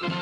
Good 0.00 0.12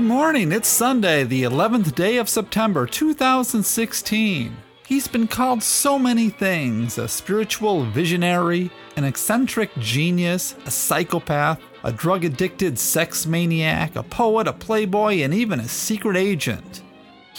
morning. 0.00 0.50
It's 0.50 0.66
Sunday, 0.66 1.22
the 1.22 1.44
11th 1.44 1.94
day 1.94 2.16
of 2.16 2.28
September 2.28 2.88
2016. 2.88 4.56
He's 4.84 5.06
been 5.06 5.28
called 5.28 5.62
so 5.62 5.96
many 5.96 6.28
things 6.28 6.98
a 6.98 7.06
spiritual 7.06 7.84
visionary, 7.84 8.72
an 8.96 9.04
eccentric 9.04 9.70
genius, 9.78 10.56
a 10.66 10.72
psychopath, 10.72 11.60
a 11.84 11.92
drug 11.92 12.24
addicted 12.24 12.80
sex 12.80 13.26
maniac, 13.26 13.94
a 13.94 14.02
poet, 14.02 14.48
a 14.48 14.52
playboy, 14.52 15.18
and 15.18 15.32
even 15.32 15.60
a 15.60 15.68
secret 15.68 16.16
agent. 16.16 16.82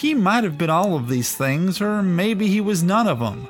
He 0.00 0.14
might 0.14 0.44
have 0.44 0.56
been 0.56 0.70
all 0.70 0.96
of 0.96 1.10
these 1.10 1.36
things, 1.36 1.78
or 1.78 2.02
maybe 2.02 2.46
he 2.46 2.58
was 2.58 2.82
none 2.82 3.06
of 3.06 3.18
them. 3.18 3.46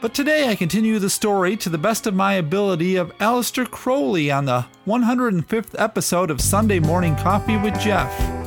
But 0.00 0.14
today 0.14 0.48
I 0.48 0.54
continue 0.54 0.98
the 0.98 1.10
story 1.10 1.58
to 1.58 1.68
the 1.68 1.76
best 1.76 2.06
of 2.06 2.14
my 2.14 2.32
ability 2.34 2.96
of 2.96 3.14
Aleister 3.18 3.70
Crowley 3.70 4.30
on 4.30 4.46
the 4.46 4.64
105th 4.86 5.78
episode 5.78 6.30
of 6.30 6.40
Sunday 6.40 6.78
Morning 6.78 7.14
Coffee 7.16 7.58
with 7.58 7.78
Jeff. 7.78 8.43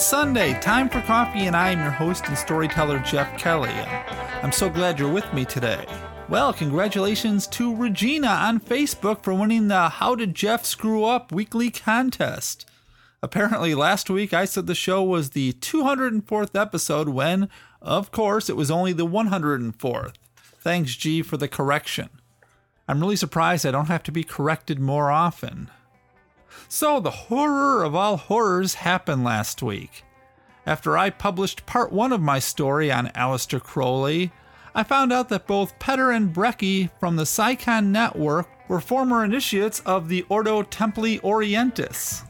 It's 0.00 0.08
Sunday, 0.08 0.58
time 0.60 0.88
for 0.88 1.02
coffee, 1.02 1.44
and 1.44 1.54
I 1.54 1.72
am 1.72 1.80
your 1.80 1.90
host 1.90 2.26
and 2.26 2.38
storyteller, 2.38 3.00
Jeff 3.00 3.38
Kelly. 3.38 3.68
I'm 3.68 4.50
so 4.50 4.70
glad 4.70 4.98
you're 4.98 5.12
with 5.12 5.30
me 5.34 5.44
today. 5.44 5.84
Well, 6.26 6.54
congratulations 6.54 7.46
to 7.48 7.76
Regina 7.76 8.28
on 8.28 8.60
Facebook 8.60 9.22
for 9.22 9.34
winning 9.34 9.68
the 9.68 9.90
How 9.90 10.14
Did 10.14 10.34
Jeff 10.34 10.64
Screw 10.64 11.04
Up 11.04 11.32
weekly 11.32 11.68
contest. 11.68 12.64
Apparently, 13.22 13.74
last 13.74 14.08
week 14.08 14.32
I 14.32 14.46
said 14.46 14.66
the 14.66 14.74
show 14.74 15.02
was 15.02 15.30
the 15.30 15.52
204th 15.52 16.58
episode 16.58 17.10
when, 17.10 17.50
of 17.82 18.10
course, 18.10 18.48
it 18.48 18.56
was 18.56 18.70
only 18.70 18.94
the 18.94 19.06
104th. 19.06 20.14
Thanks, 20.34 20.96
G, 20.96 21.20
for 21.20 21.36
the 21.36 21.46
correction. 21.46 22.08
I'm 22.88 23.02
really 23.02 23.16
surprised 23.16 23.66
I 23.66 23.70
don't 23.70 23.88
have 23.88 24.04
to 24.04 24.12
be 24.12 24.24
corrected 24.24 24.80
more 24.80 25.10
often. 25.10 25.70
So, 26.72 27.00
the 27.00 27.10
horror 27.10 27.82
of 27.82 27.96
all 27.96 28.16
horrors 28.16 28.74
happened 28.74 29.24
last 29.24 29.60
week. 29.60 30.04
After 30.64 30.96
I 30.96 31.10
published 31.10 31.66
part 31.66 31.90
one 31.90 32.12
of 32.12 32.22
my 32.22 32.38
story 32.38 32.92
on 32.92 33.08
Aleister 33.08 33.60
Crowley, 33.60 34.30
I 34.72 34.84
found 34.84 35.12
out 35.12 35.30
that 35.30 35.48
both 35.48 35.76
Petter 35.80 36.12
and 36.12 36.32
Brecky 36.32 36.88
from 37.00 37.16
the 37.16 37.24
CSICON 37.24 37.86
Network 37.86 38.48
were 38.68 38.80
former 38.80 39.24
initiates 39.24 39.80
of 39.80 40.08
the 40.08 40.22
Ordo 40.28 40.62
Templi 40.62 41.20
Orientis. 41.22 42.22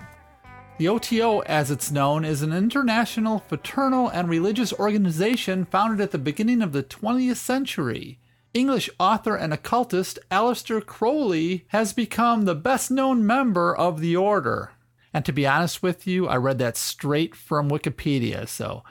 The 0.78 0.88
OTO, 0.88 1.40
as 1.40 1.70
it's 1.70 1.90
known, 1.90 2.24
is 2.24 2.40
an 2.40 2.54
international 2.54 3.40
fraternal 3.40 4.08
and 4.08 4.30
religious 4.30 4.72
organization 4.72 5.66
founded 5.66 6.00
at 6.00 6.12
the 6.12 6.18
beginning 6.18 6.62
of 6.62 6.72
the 6.72 6.82
20th 6.82 7.36
century. 7.36 8.19
English 8.52 8.90
author 8.98 9.36
and 9.36 9.52
occultist 9.52 10.18
Aleister 10.30 10.84
Crowley 10.84 11.64
has 11.68 11.92
become 11.92 12.44
the 12.44 12.54
best 12.54 12.90
known 12.90 13.24
member 13.24 13.74
of 13.74 14.00
the 14.00 14.16
order. 14.16 14.72
And 15.14 15.24
to 15.24 15.32
be 15.32 15.46
honest 15.46 15.82
with 15.82 16.06
you, 16.06 16.26
I 16.26 16.36
read 16.36 16.58
that 16.58 16.76
straight 16.76 17.34
from 17.34 17.70
Wikipedia, 17.70 18.48
so 18.48 18.82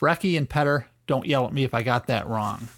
Brecky 0.00 0.36
and 0.36 0.48
Petter, 0.48 0.88
don't 1.06 1.26
yell 1.26 1.46
at 1.46 1.52
me 1.52 1.64
if 1.64 1.74
I 1.74 1.82
got 1.82 2.06
that 2.06 2.26
wrong. 2.26 2.68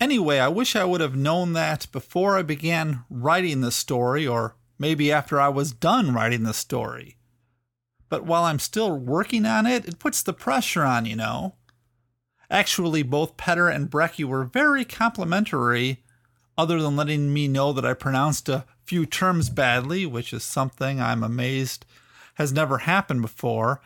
Anyway, 0.00 0.38
I 0.38 0.48
wish 0.48 0.76
I 0.76 0.84
would 0.84 1.00
have 1.00 1.16
known 1.16 1.52
that 1.54 1.90
before 1.90 2.36
I 2.36 2.42
began 2.42 3.04
writing 3.08 3.60
the 3.60 3.72
story, 3.72 4.26
or 4.26 4.56
maybe 4.78 5.10
after 5.10 5.40
I 5.40 5.48
was 5.48 5.72
done 5.72 6.12
writing 6.12 6.42
the 6.42 6.54
story. 6.54 7.16
But 8.08 8.24
while 8.24 8.44
I'm 8.44 8.58
still 8.58 8.96
working 8.96 9.46
on 9.46 9.66
it, 9.66 9.86
it 9.86 9.98
puts 9.98 10.22
the 10.22 10.32
pressure 10.32 10.84
on, 10.84 11.06
you 11.06 11.16
know. 11.16 11.54
Actually, 12.50 13.02
both 13.02 13.36
Petter 13.36 13.68
and 13.68 13.90
Brecky 13.90 14.24
were 14.24 14.44
very 14.44 14.84
complimentary, 14.84 16.02
other 16.56 16.80
than 16.80 16.96
letting 16.96 17.32
me 17.32 17.48
know 17.48 17.72
that 17.72 17.84
I 17.84 17.94
pronounced 17.94 18.48
a 18.48 18.64
few 18.84 19.04
terms 19.04 19.50
badly, 19.50 20.06
which 20.06 20.32
is 20.32 20.44
something 20.44 21.00
I'm 21.00 21.22
amazed 21.22 21.84
has 22.34 22.52
never 22.52 22.78
happened 22.78 23.22
before, 23.22 23.80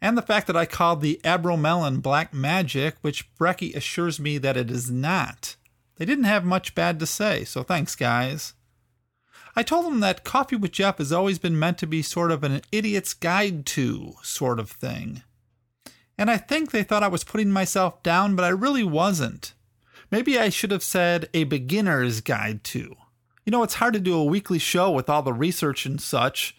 and 0.00 0.16
the 0.16 0.22
fact 0.22 0.46
that 0.46 0.56
I 0.56 0.64
called 0.64 1.00
the 1.02 1.20
Abramelin 1.22 2.00
black 2.02 2.32
magic, 2.32 2.96
which 3.02 3.32
Brecky 3.36 3.74
assures 3.74 4.18
me 4.18 4.38
that 4.38 4.56
it 4.56 4.70
is 4.70 4.90
not. 4.90 5.56
They 5.96 6.06
didn't 6.06 6.24
have 6.24 6.44
much 6.44 6.74
bad 6.74 6.98
to 7.00 7.06
say, 7.06 7.44
so 7.44 7.62
thanks, 7.62 7.94
guys. 7.94 8.54
I 9.54 9.62
told 9.62 9.84
them 9.84 10.00
that 10.00 10.24
Coffee 10.24 10.56
with 10.56 10.72
Jeff 10.72 10.98
has 10.98 11.12
always 11.12 11.38
been 11.38 11.58
meant 11.58 11.76
to 11.78 11.86
be 11.86 12.02
sort 12.02 12.30
of 12.30 12.42
an 12.42 12.62
idiot's 12.72 13.12
guide 13.12 13.66
to 13.66 14.14
sort 14.22 14.58
of 14.58 14.70
thing. 14.70 15.22
And 16.20 16.30
I 16.30 16.36
think 16.36 16.70
they 16.70 16.82
thought 16.82 17.02
I 17.02 17.08
was 17.08 17.24
putting 17.24 17.50
myself 17.50 18.02
down, 18.02 18.36
but 18.36 18.44
I 18.44 18.50
really 18.50 18.84
wasn't. 18.84 19.54
Maybe 20.10 20.38
I 20.38 20.50
should 20.50 20.70
have 20.70 20.82
said 20.82 21.30
a 21.32 21.44
beginner's 21.44 22.20
guide 22.20 22.62
to. 22.64 22.94
You 23.46 23.50
know, 23.50 23.62
it's 23.62 23.76
hard 23.76 23.94
to 23.94 24.00
do 24.00 24.14
a 24.14 24.24
weekly 24.24 24.58
show 24.58 24.90
with 24.90 25.08
all 25.08 25.22
the 25.22 25.32
research 25.32 25.86
and 25.86 25.98
such, 25.98 26.54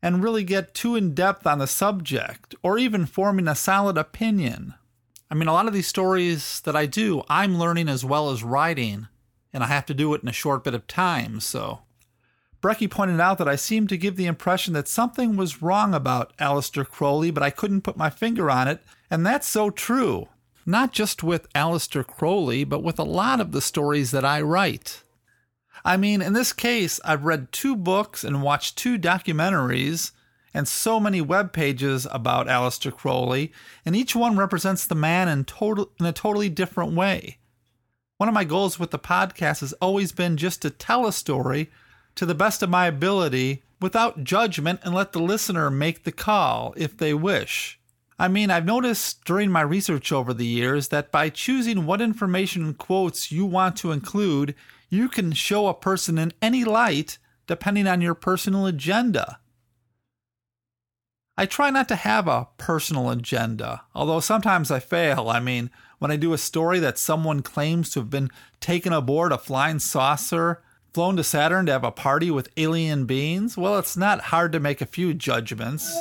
and 0.00 0.22
really 0.22 0.42
get 0.42 0.72
too 0.72 0.96
in 0.96 1.12
depth 1.12 1.46
on 1.46 1.58
the 1.58 1.66
subject, 1.66 2.54
or 2.62 2.78
even 2.78 3.04
forming 3.04 3.46
a 3.46 3.54
solid 3.54 3.98
opinion. 3.98 4.72
I 5.30 5.34
mean, 5.34 5.48
a 5.48 5.52
lot 5.52 5.66
of 5.66 5.74
these 5.74 5.86
stories 5.86 6.62
that 6.62 6.74
I 6.74 6.86
do, 6.86 7.24
I'm 7.28 7.58
learning 7.58 7.90
as 7.90 8.06
well 8.06 8.30
as 8.30 8.42
writing, 8.42 9.08
and 9.52 9.62
I 9.62 9.66
have 9.66 9.84
to 9.84 9.94
do 9.94 10.14
it 10.14 10.22
in 10.22 10.28
a 10.30 10.32
short 10.32 10.64
bit 10.64 10.72
of 10.72 10.86
time, 10.86 11.40
so. 11.40 11.80
Brecky 12.64 12.90
pointed 12.90 13.20
out 13.20 13.36
that 13.36 13.48
I 13.48 13.56
seemed 13.56 13.90
to 13.90 13.98
give 13.98 14.16
the 14.16 14.24
impression 14.24 14.72
that 14.72 14.88
something 14.88 15.36
was 15.36 15.60
wrong 15.60 15.92
about 15.92 16.34
Aleister 16.38 16.88
Crowley, 16.88 17.30
but 17.30 17.42
I 17.42 17.50
couldn't 17.50 17.82
put 17.82 17.98
my 17.98 18.08
finger 18.08 18.50
on 18.50 18.68
it, 18.68 18.82
and 19.10 19.26
that's 19.26 19.46
so 19.46 19.68
true. 19.68 20.30
Not 20.64 20.90
just 20.90 21.22
with 21.22 21.52
Aleister 21.52 22.06
Crowley, 22.06 22.64
but 22.64 22.82
with 22.82 22.98
a 22.98 23.04
lot 23.04 23.38
of 23.38 23.52
the 23.52 23.60
stories 23.60 24.12
that 24.12 24.24
I 24.24 24.40
write. 24.40 25.02
I 25.84 25.98
mean, 25.98 26.22
in 26.22 26.32
this 26.32 26.54
case, 26.54 26.98
I've 27.04 27.26
read 27.26 27.52
two 27.52 27.76
books 27.76 28.24
and 28.24 28.42
watched 28.42 28.78
two 28.78 28.98
documentaries 28.98 30.12
and 30.54 30.66
so 30.66 30.98
many 30.98 31.20
web 31.20 31.52
pages 31.52 32.06
about 32.10 32.46
Aleister 32.46 32.90
Crowley, 32.90 33.52
and 33.84 33.94
each 33.94 34.16
one 34.16 34.38
represents 34.38 34.86
the 34.86 34.94
man 34.94 35.28
in, 35.28 35.44
total, 35.44 35.90
in 36.00 36.06
a 36.06 36.14
totally 36.14 36.48
different 36.48 36.94
way. 36.94 37.36
One 38.16 38.30
of 38.30 38.34
my 38.34 38.44
goals 38.44 38.78
with 38.78 38.90
the 38.90 38.98
podcast 38.98 39.60
has 39.60 39.74
always 39.82 40.12
been 40.12 40.38
just 40.38 40.62
to 40.62 40.70
tell 40.70 41.06
a 41.06 41.12
story 41.12 41.70
to 42.16 42.26
the 42.26 42.34
best 42.34 42.62
of 42.62 42.70
my 42.70 42.86
ability 42.86 43.62
without 43.80 44.24
judgment 44.24 44.80
and 44.82 44.94
let 44.94 45.12
the 45.12 45.20
listener 45.20 45.70
make 45.70 46.04
the 46.04 46.12
call 46.12 46.74
if 46.76 46.96
they 46.96 47.12
wish. 47.14 47.78
I 48.18 48.28
mean, 48.28 48.50
I've 48.50 48.64
noticed 48.64 49.24
during 49.24 49.50
my 49.50 49.62
research 49.62 50.12
over 50.12 50.32
the 50.32 50.46
years 50.46 50.88
that 50.88 51.10
by 51.10 51.28
choosing 51.28 51.84
what 51.84 52.00
information 52.00 52.64
and 52.64 52.78
quotes 52.78 53.32
you 53.32 53.44
want 53.44 53.76
to 53.76 53.90
include, 53.90 54.54
you 54.88 55.08
can 55.08 55.32
show 55.32 55.66
a 55.66 55.74
person 55.74 56.18
in 56.18 56.32
any 56.40 56.64
light 56.64 57.18
depending 57.46 57.86
on 57.86 58.00
your 58.00 58.14
personal 58.14 58.66
agenda. 58.66 59.40
I 61.36 61.46
try 61.46 61.70
not 61.70 61.88
to 61.88 61.96
have 61.96 62.28
a 62.28 62.46
personal 62.58 63.10
agenda, 63.10 63.82
although 63.92 64.20
sometimes 64.20 64.70
I 64.70 64.78
fail. 64.78 65.28
I 65.28 65.40
mean, 65.40 65.68
when 65.98 66.12
I 66.12 66.16
do 66.16 66.32
a 66.32 66.38
story 66.38 66.78
that 66.78 66.96
someone 66.96 67.42
claims 67.42 67.90
to 67.90 68.00
have 68.00 68.10
been 68.10 68.30
taken 68.60 68.92
aboard 68.92 69.32
a 69.32 69.38
flying 69.38 69.80
saucer, 69.80 70.62
flown 70.94 71.16
to 71.16 71.24
Saturn 71.24 71.66
to 71.66 71.72
have 71.72 71.84
a 71.84 71.90
party 71.90 72.30
with 72.30 72.48
alien 72.56 73.04
beings, 73.04 73.56
well, 73.56 73.78
it's 73.78 73.96
not 73.96 74.20
hard 74.20 74.52
to 74.52 74.60
make 74.60 74.80
a 74.80 74.86
few 74.86 75.12
judgments. 75.12 75.92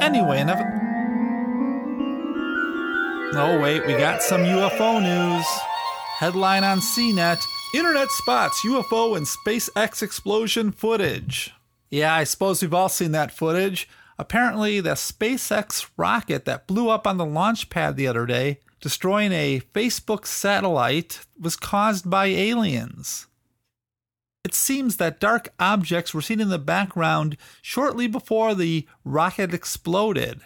Anyway, 0.00 0.40
enough. 0.40 0.60
Oh, 3.34 3.60
wait, 3.60 3.86
we 3.86 3.92
got 3.92 4.22
some 4.22 4.40
UFO 4.40 5.02
news. 5.02 5.46
Headline 6.18 6.64
on 6.64 6.80
CNET 6.80 7.44
Internet 7.74 8.10
spots 8.10 8.64
UFO 8.64 9.18
and 9.18 9.26
SpaceX 9.26 10.02
explosion 10.02 10.72
footage. 10.72 11.52
Yeah, 11.90 12.14
I 12.14 12.24
suppose 12.24 12.62
we've 12.62 12.72
all 12.72 12.88
seen 12.88 13.12
that 13.12 13.32
footage. 13.32 13.86
Apparently, 14.18 14.80
the 14.80 14.94
SpaceX 14.94 15.90
rocket 15.98 16.46
that 16.46 16.66
blew 16.66 16.88
up 16.88 17.06
on 17.06 17.18
the 17.18 17.26
launch 17.26 17.68
pad 17.68 17.96
the 17.96 18.06
other 18.06 18.24
day, 18.24 18.60
destroying 18.80 19.32
a 19.32 19.60
Facebook 19.74 20.26
satellite, 20.26 21.26
was 21.38 21.54
caused 21.54 22.08
by 22.08 22.26
aliens. 22.26 23.26
It 24.46 24.54
seems 24.54 24.98
that 24.98 25.18
dark 25.18 25.48
objects 25.58 26.14
were 26.14 26.22
seen 26.22 26.38
in 26.40 26.50
the 26.50 26.58
background 26.60 27.36
shortly 27.62 28.06
before 28.06 28.54
the 28.54 28.86
rocket 29.04 29.52
exploded. 29.52 30.40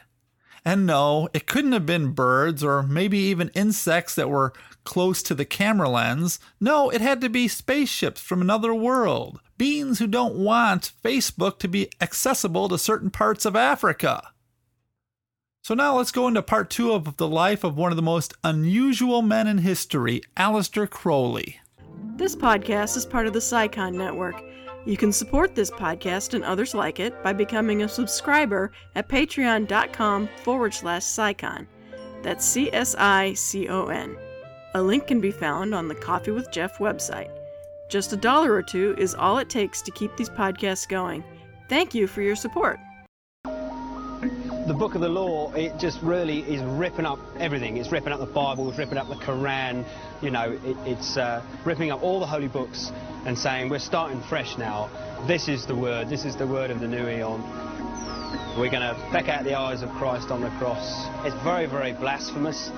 And 0.64 0.86
no, 0.86 1.28
it 1.34 1.46
couldn't 1.46 1.72
have 1.72 1.84
been 1.84 2.12
birds 2.12 2.64
or 2.64 2.82
maybe 2.82 3.18
even 3.18 3.50
insects 3.50 4.14
that 4.14 4.30
were 4.30 4.54
close 4.84 5.22
to 5.24 5.34
the 5.34 5.44
camera 5.44 5.90
lens. 5.90 6.40
No, 6.58 6.88
it 6.88 7.02
had 7.02 7.20
to 7.20 7.28
be 7.28 7.46
spaceships 7.46 8.22
from 8.22 8.40
another 8.40 8.72
world. 8.72 9.38
Beings 9.58 9.98
who 9.98 10.06
don't 10.06 10.36
want 10.36 10.92
Facebook 11.04 11.58
to 11.58 11.68
be 11.68 11.90
accessible 12.00 12.70
to 12.70 12.78
certain 12.78 13.10
parts 13.10 13.44
of 13.44 13.54
Africa. 13.54 14.32
So 15.60 15.74
now 15.74 15.98
let's 15.98 16.10
go 16.10 16.26
into 16.26 16.40
part 16.40 16.70
two 16.70 16.94
of 16.94 17.18
the 17.18 17.28
life 17.28 17.64
of 17.64 17.76
one 17.76 17.92
of 17.92 17.96
the 17.96 18.02
most 18.02 18.32
unusual 18.42 19.20
men 19.20 19.46
in 19.46 19.58
history, 19.58 20.22
Aleister 20.38 20.88
Crowley. 20.88 21.60
This 22.20 22.36
podcast 22.36 22.98
is 22.98 23.06
part 23.06 23.26
of 23.26 23.32
the 23.32 23.38
CSICON 23.38 23.94
Network. 23.94 24.44
You 24.84 24.98
can 24.98 25.10
support 25.10 25.54
this 25.54 25.70
podcast 25.70 26.34
and 26.34 26.44
others 26.44 26.74
like 26.74 27.00
it 27.00 27.14
by 27.22 27.32
becoming 27.32 27.82
a 27.82 27.88
subscriber 27.88 28.72
at 28.94 29.08
patreon.com 29.08 30.28
forward 30.42 30.74
slash 30.74 31.00
CSICON. 31.00 31.66
That's 32.22 32.44
C 32.44 32.70
S 32.74 32.94
I 32.98 33.32
C 33.32 33.68
O 33.70 33.86
N. 33.86 34.18
A 34.74 34.82
link 34.82 35.06
can 35.06 35.22
be 35.22 35.30
found 35.30 35.74
on 35.74 35.88
the 35.88 35.94
Coffee 35.94 36.32
with 36.32 36.52
Jeff 36.52 36.76
website. 36.76 37.30
Just 37.88 38.12
a 38.12 38.18
dollar 38.18 38.52
or 38.52 38.62
two 38.62 38.94
is 38.98 39.14
all 39.14 39.38
it 39.38 39.48
takes 39.48 39.80
to 39.80 39.90
keep 39.90 40.14
these 40.18 40.28
podcasts 40.28 40.86
going. 40.86 41.24
Thank 41.70 41.94
you 41.94 42.06
for 42.06 42.20
your 42.20 42.36
support 42.36 42.78
the 44.70 44.78
book 44.78 44.94
of 44.94 45.00
the 45.00 45.08
law, 45.08 45.52
it 45.54 45.76
just 45.80 46.00
really 46.00 46.42
is 46.42 46.62
ripping 46.62 47.04
up 47.04 47.18
everything. 47.40 47.76
It's 47.76 47.90
ripping 47.90 48.12
up 48.12 48.20
the 48.20 48.26
Bible, 48.26 48.68
it's 48.68 48.78
ripping 48.78 48.98
up 48.98 49.08
the 49.08 49.16
Quran, 49.16 49.84
you 50.22 50.30
know, 50.30 50.52
it, 50.62 50.76
it's 50.86 51.16
uh, 51.16 51.44
ripping 51.64 51.90
up 51.90 52.04
all 52.04 52.20
the 52.20 52.26
holy 52.26 52.46
books 52.46 52.92
and 53.26 53.36
saying 53.36 53.68
we're 53.68 53.80
starting 53.80 54.22
fresh 54.28 54.56
now. 54.58 54.88
This 55.26 55.48
is 55.48 55.66
the 55.66 55.74
word, 55.74 56.08
this 56.08 56.24
is 56.24 56.36
the 56.36 56.46
word 56.46 56.70
of 56.70 56.78
the 56.78 56.86
new 56.86 57.08
eon. 57.08 57.40
We're 58.56 58.70
going 58.70 58.86
to 58.86 58.94
peck 59.10 59.26
out 59.26 59.42
the 59.42 59.58
eyes 59.58 59.82
of 59.82 59.90
Christ 59.90 60.30
on 60.30 60.40
the 60.40 60.50
cross. 60.50 61.04
It's 61.26 61.34
very, 61.42 61.66
very 61.66 61.92
blasphemous. 61.92 62.70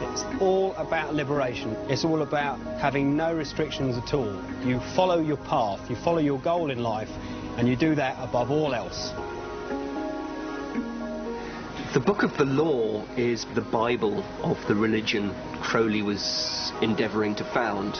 It's 0.00 0.24
all 0.40 0.74
about 0.74 1.14
liberation. 1.14 1.76
It's 1.88 2.04
all 2.04 2.22
about 2.22 2.58
having 2.80 3.16
no 3.16 3.32
restrictions 3.32 3.96
at 3.96 4.12
all. 4.14 4.34
You 4.64 4.80
follow 4.96 5.20
your 5.20 5.36
path, 5.36 5.88
you 5.88 5.94
follow 5.94 6.18
your 6.18 6.40
goal 6.40 6.72
in 6.72 6.80
life, 6.82 7.10
and 7.56 7.68
you 7.68 7.76
do 7.76 7.94
that 7.94 8.16
above 8.18 8.50
all 8.50 8.74
else. 8.74 9.12
The 11.96 12.04
Book 12.04 12.24
of 12.24 12.36
the 12.36 12.44
Law 12.44 13.06
is 13.16 13.46
the 13.54 13.62
Bible 13.62 14.22
of 14.42 14.58
the 14.68 14.74
religion 14.74 15.34
Crowley 15.62 16.02
was 16.02 16.70
endeavouring 16.82 17.34
to 17.36 17.44
found. 17.54 17.94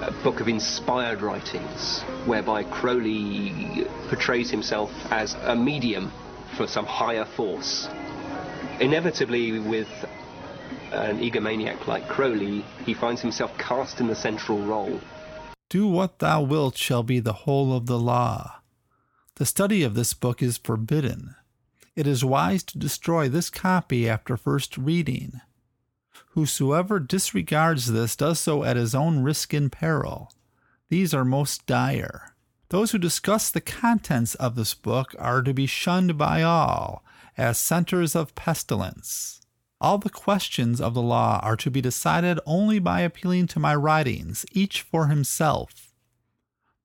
A 0.00 0.14
book 0.24 0.40
of 0.40 0.48
inspired 0.48 1.20
writings, 1.20 2.00
whereby 2.24 2.64
Crowley 2.64 3.86
portrays 4.08 4.50
himself 4.50 4.90
as 5.10 5.34
a 5.42 5.54
medium 5.54 6.10
for 6.56 6.66
some 6.66 6.86
higher 6.86 7.26
force. 7.26 7.86
Inevitably, 8.80 9.58
with 9.58 9.90
an 10.92 11.18
egomaniac 11.18 11.86
like 11.86 12.08
Crowley, 12.08 12.64
he 12.86 12.94
finds 12.94 13.20
himself 13.20 13.52
cast 13.58 14.00
in 14.00 14.06
the 14.06 14.16
central 14.16 14.64
role. 14.64 14.98
Do 15.68 15.86
what 15.86 16.20
thou 16.20 16.40
wilt 16.40 16.78
shall 16.78 17.02
be 17.02 17.20
the 17.20 17.44
whole 17.44 17.76
of 17.76 17.84
the 17.84 17.98
law. 17.98 18.62
The 19.34 19.44
study 19.44 19.82
of 19.82 19.92
this 19.92 20.14
book 20.14 20.42
is 20.42 20.56
forbidden 20.56 21.34
it 21.94 22.06
is 22.06 22.24
wise 22.24 22.62
to 22.64 22.78
destroy 22.78 23.28
this 23.28 23.50
copy 23.50 24.08
after 24.08 24.36
first 24.36 24.78
reading. 24.78 25.40
Whosoever 26.30 26.98
disregards 26.98 27.92
this 27.92 28.16
does 28.16 28.40
so 28.40 28.64
at 28.64 28.76
his 28.76 28.94
own 28.94 29.22
risk 29.22 29.52
and 29.52 29.70
peril. 29.70 30.32
These 30.88 31.12
are 31.12 31.24
most 31.24 31.66
dire. 31.66 32.34
Those 32.70 32.92
who 32.92 32.98
discuss 32.98 33.50
the 33.50 33.60
contents 33.60 34.34
of 34.36 34.54
this 34.54 34.72
book 34.72 35.14
are 35.18 35.42
to 35.42 35.52
be 35.52 35.66
shunned 35.66 36.16
by 36.16 36.42
all 36.42 37.04
as 37.36 37.58
centers 37.58 38.16
of 38.16 38.34
pestilence. 38.34 39.42
All 39.80 39.98
the 39.98 40.10
questions 40.10 40.80
of 40.80 40.94
the 40.94 41.02
law 41.02 41.40
are 41.42 41.56
to 41.56 41.70
be 41.70 41.80
decided 41.80 42.38
only 42.46 42.78
by 42.78 43.00
appealing 43.00 43.48
to 43.48 43.58
my 43.58 43.74
writings, 43.74 44.46
each 44.52 44.80
for 44.80 45.08
himself. 45.08 45.92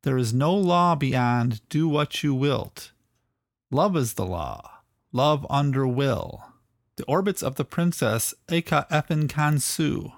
There 0.04 0.18
is 0.18 0.34
no 0.34 0.54
law 0.54 0.96
beyond 0.96 1.62
do 1.70 1.88
what 1.88 2.24
you 2.24 2.34
wilt. 2.34 2.92
Love 3.70 3.96
is 3.96 4.14
the 4.14 4.26
law. 4.26 4.77
Love 5.14 5.48
Under 5.50 5.88
Will, 5.88 6.44
The 6.98 7.06
Orbits 7.06 7.42
of 7.42 7.56
the 7.56 7.64
Princess 7.64 8.34
Ankh-af-na-khonsu. 8.50 10.12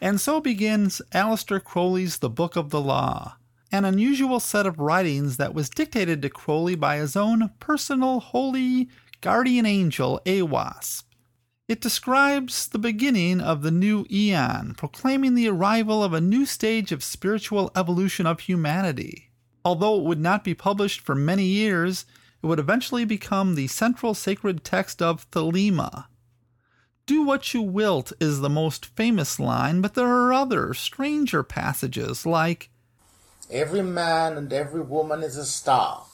And 0.00 0.20
so 0.20 0.40
begins 0.40 1.00
Aleister 1.12 1.62
Crowley's 1.62 2.18
The 2.18 2.28
Book 2.28 2.56
of 2.56 2.70
the 2.70 2.80
Law, 2.80 3.36
an 3.70 3.84
unusual 3.84 4.40
set 4.40 4.66
of 4.66 4.80
writings 4.80 5.36
that 5.36 5.54
was 5.54 5.70
dictated 5.70 6.22
to 6.22 6.28
Crowley 6.28 6.74
by 6.74 6.96
his 6.96 7.14
own 7.14 7.50
personal 7.60 8.18
holy 8.18 8.88
guardian 9.20 9.64
angel, 9.64 10.20
Aiwass. 10.26 11.04
It 11.68 11.80
describes 11.80 12.66
the 12.66 12.80
beginning 12.80 13.40
of 13.40 13.62
the 13.62 13.70
new 13.70 14.06
eon, 14.10 14.74
proclaiming 14.76 15.36
the 15.36 15.48
arrival 15.48 16.02
of 16.02 16.12
a 16.12 16.20
new 16.20 16.46
stage 16.46 16.90
of 16.90 17.04
spiritual 17.04 17.70
evolution 17.76 18.26
of 18.26 18.40
humanity. 18.40 19.30
Although 19.64 20.00
it 20.00 20.04
would 20.04 20.20
not 20.20 20.42
be 20.42 20.54
published 20.54 21.00
for 21.00 21.14
many 21.14 21.44
years, 21.44 22.06
it 22.42 22.46
would 22.46 22.58
eventually 22.58 23.04
become 23.04 23.54
the 23.54 23.66
central 23.66 24.14
sacred 24.14 24.64
text 24.64 25.02
of 25.02 25.30
Thelema. 25.30 26.06
Do 27.06 27.22
what 27.22 27.54
you 27.54 27.62
wilt 27.62 28.12
is 28.20 28.40
the 28.40 28.50
most 28.50 28.86
famous 28.86 29.40
line, 29.40 29.80
but 29.80 29.94
there 29.94 30.08
are 30.08 30.32
other, 30.32 30.74
stranger 30.74 31.42
passages 31.42 32.26
like 32.26 32.70
Every 33.50 33.82
man 33.82 34.36
and 34.36 34.52
every 34.52 34.82
woman 34.82 35.22
is 35.22 35.38
a 35.38 35.46
star. 35.46 36.04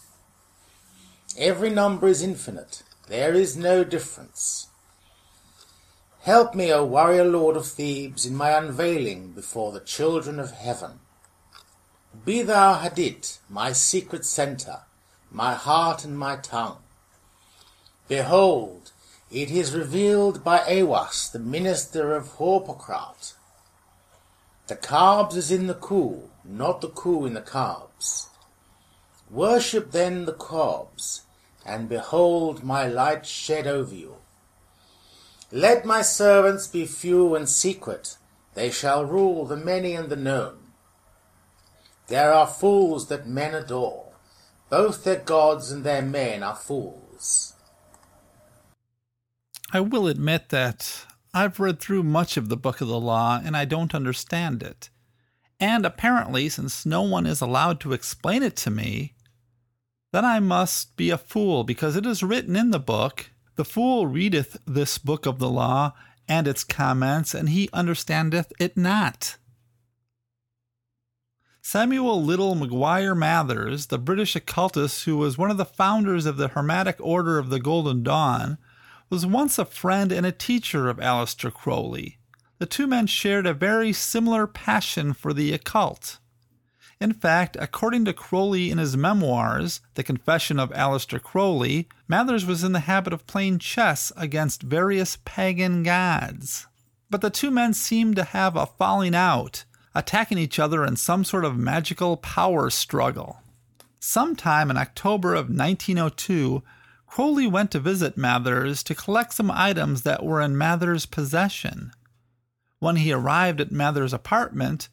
Every 1.36 1.68
number 1.68 2.06
is 2.06 2.22
infinite. 2.22 2.84
There 3.08 3.34
is 3.34 3.56
no 3.56 3.82
difference. 3.82 4.68
Help 6.20 6.54
me, 6.54 6.72
O 6.72 6.84
warrior 6.84 7.24
lord 7.24 7.56
of 7.56 7.66
Thebes, 7.66 8.24
in 8.24 8.36
my 8.36 8.50
unveiling 8.50 9.32
before 9.32 9.72
the 9.72 9.80
children 9.80 10.38
of 10.38 10.52
heaven. 10.52 11.00
Be 12.24 12.42
thou 12.42 12.78
Hadit, 12.78 13.38
my 13.50 13.72
secret 13.72 14.24
centre, 14.24 14.82
my 15.34 15.52
heart 15.52 16.04
and 16.04 16.16
my 16.16 16.36
tongue. 16.36 16.78
Behold, 18.06 18.92
it 19.32 19.50
is 19.50 19.74
revealed 19.74 20.44
by 20.44 20.58
Aiwass, 20.60 21.32
the 21.32 21.40
minister 21.40 22.14
of 22.14 22.28
Hoor-paar-kraat. 22.34 23.34
The 24.68 24.76
Khabs 24.76 25.34
is 25.34 25.50
in 25.50 25.66
the 25.66 25.74
Khu, 25.74 26.28
not 26.44 26.80
the 26.80 26.88
Khu 26.88 27.26
in 27.26 27.34
the 27.34 27.40
Khabs. 27.40 28.28
Worship 29.28 29.90
then 29.90 30.24
the 30.24 30.34
Khabs, 30.34 31.22
and 31.66 31.88
behold 31.88 32.62
my 32.62 32.86
light 32.86 33.26
shed 33.26 33.66
over 33.66 33.92
you. 33.92 34.14
Let 35.50 35.84
my 35.84 36.02
servants 36.02 36.68
be 36.68 36.86
few 36.86 37.34
and 37.34 37.48
secret, 37.48 38.18
they 38.54 38.70
shall 38.70 39.04
rule 39.04 39.46
the 39.46 39.56
many 39.56 39.94
and 39.94 40.10
the 40.10 40.16
known. 40.16 40.58
There 42.06 42.32
are 42.32 42.46
fools 42.46 43.08
that 43.08 43.26
men 43.26 43.52
adore, 43.52 44.03
both 44.74 45.04
their 45.04 45.20
gods 45.20 45.70
and 45.70 45.84
their 45.84 46.02
men 46.02 46.42
are 46.42 46.56
fools. 46.56 47.54
I 49.72 49.78
will 49.78 50.08
admit 50.08 50.48
that 50.48 51.06
I've 51.32 51.60
read 51.60 51.78
through 51.78 52.02
much 52.02 52.36
of 52.36 52.48
the 52.48 52.56
Book 52.56 52.80
of 52.80 52.88
the 52.88 52.98
Law 52.98 53.40
and 53.44 53.56
I 53.56 53.66
don't 53.66 53.94
understand 53.94 54.64
it. 54.64 54.90
And 55.60 55.86
apparently, 55.86 56.48
since 56.48 56.84
no 56.84 57.02
one 57.02 57.24
is 57.24 57.40
allowed 57.40 57.78
to 57.80 57.92
explain 57.92 58.42
it 58.42 58.56
to 58.56 58.70
me, 58.70 59.14
then 60.10 60.24
I 60.24 60.40
must 60.40 60.96
be 60.96 61.10
a 61.10 61.18
fool 61.18 61.62
because 61.62 61.94
it 61.94 62.04
is 62.04 62.24
written 62.24 62.56
in 62.56 62.72
the 62.72 62.80
book 62.80 63.30
The 63.54 63.64
fool 63.64 64.08
readeth 64.08 64.56
this 64.66 64.98
book 64.98 65.24
of 65.24 65.38
the 65.38 65.48
law 65.48 65.92
and 66.26 66.48
its 66.48 66.64
comments, 66.64 67.32
and 67.32 67.50
he 67.50 67.70
understandeth 67.72 68.52
it 68.58 68.76
not. 68.76 69.36
Samuel 71.66 72.22
Liddell 72.22 72.54
MacGregor 72.56 73.14
Mathers, 73.14 73.86
the 73.86 73.96
British 73.96 74.36
occultist 74.36 75.06
who 75.06 75.16
was 75.16 75.38
one 75.38 75.50
of 75.50 75.56
the 75.56 75.64
founders 75.64 76.26
of 76.26 76.36
the 76.36 76.48
Hermetic 76.48 76.96
Order 77.00 77.38
of 77.38 77.48
the 77.48 77.58
Golden 77.58 78.02
Dawn, 78.02 78.58
was 79.08 79.24
once 79.24 79.58
a 79.58 79.64
friend 79.64 80.12
and 80.12 80.26
a 80.26 80.30
teacher 80.30 80.90
of 80.90 80.98
Aleister 80.98 81.50
Crowley. 81.50 82.18
The 82.58 82.66
two 82.66 82.86
men 82.86 83.06
shared 83.06 83.46
a 83.46 83.54
very 83.54 83.94
similar 83.94 84.46
passion 84.46 85.14
for 85.14 85.32
the 85.32 85.54
occult. 85.54 86.18
In 87.00 87.14
fact, 87.14 87.56
according 87.58 88.04
to 88.04 88.12
Crowley 88.12 88.70
in 88.70 88.76
his 88.76 88.94
memoirs, 88.94 89.80
The 89.94 90.04
Confession 90.04 90.60
of 90.60 90.70
Aleister 90.72 91.20
Crowley, 91.20 91.88
Mathers 92.06 92.44
was 92.44 92.62
in 92.62 92.72
the 92.72 92.80
habit 92.80 93.14
of 93.14 93.26
playing 93.26 93.58
chess 93.58 94.12
against 94.18 94.62
various 94.62 95.16
pagan 95.24 95.82
gods. 95.82 96.66
But 97.08 97.22
the 97.22 97.30
two 97.30 97.50
men 97.50 97.72
seemed 97.72 98.16
to 98.16 98.24
have 98.24 98.54
a 98.54 98.66
falling 98.66 99.14
out, 99.14 99.64
attacking 99.94 100.38
each 100.38 100.58
other 100.58 100.84
in 100.84 100.96
some 100.96 101.24
sort 101.24 101.44
of 101.44 101.56
magical 101.56 102.16
power 102.16 102.70
struggle. 102.70 103.40
Sometime 104.00 104.70
in 104.70 104.76
October 104.76 105.34
of 105.34 105.48
1902, 105.48 106.62
Crowley 107.06 107.46
went 107.46 107.70
to 107.70 107.80
visit 107.80 108.16
Mathers 108.16 108.82
to 108.82 108.94
collect 108.94 109.34
some 109.34 109.50
items 109.50 110.02
that 110.02 110.24
were 110.24 110.40
in 110.40 110.58
Mathers' 110.58 111.06
possession. 111.06 111.92
When 112.80 112.96
he 112.96 113.12
arrived 113.12 113.60
at 113.60 113.70
Mathers' 113.70 114.12
apartment, 114.12 114.88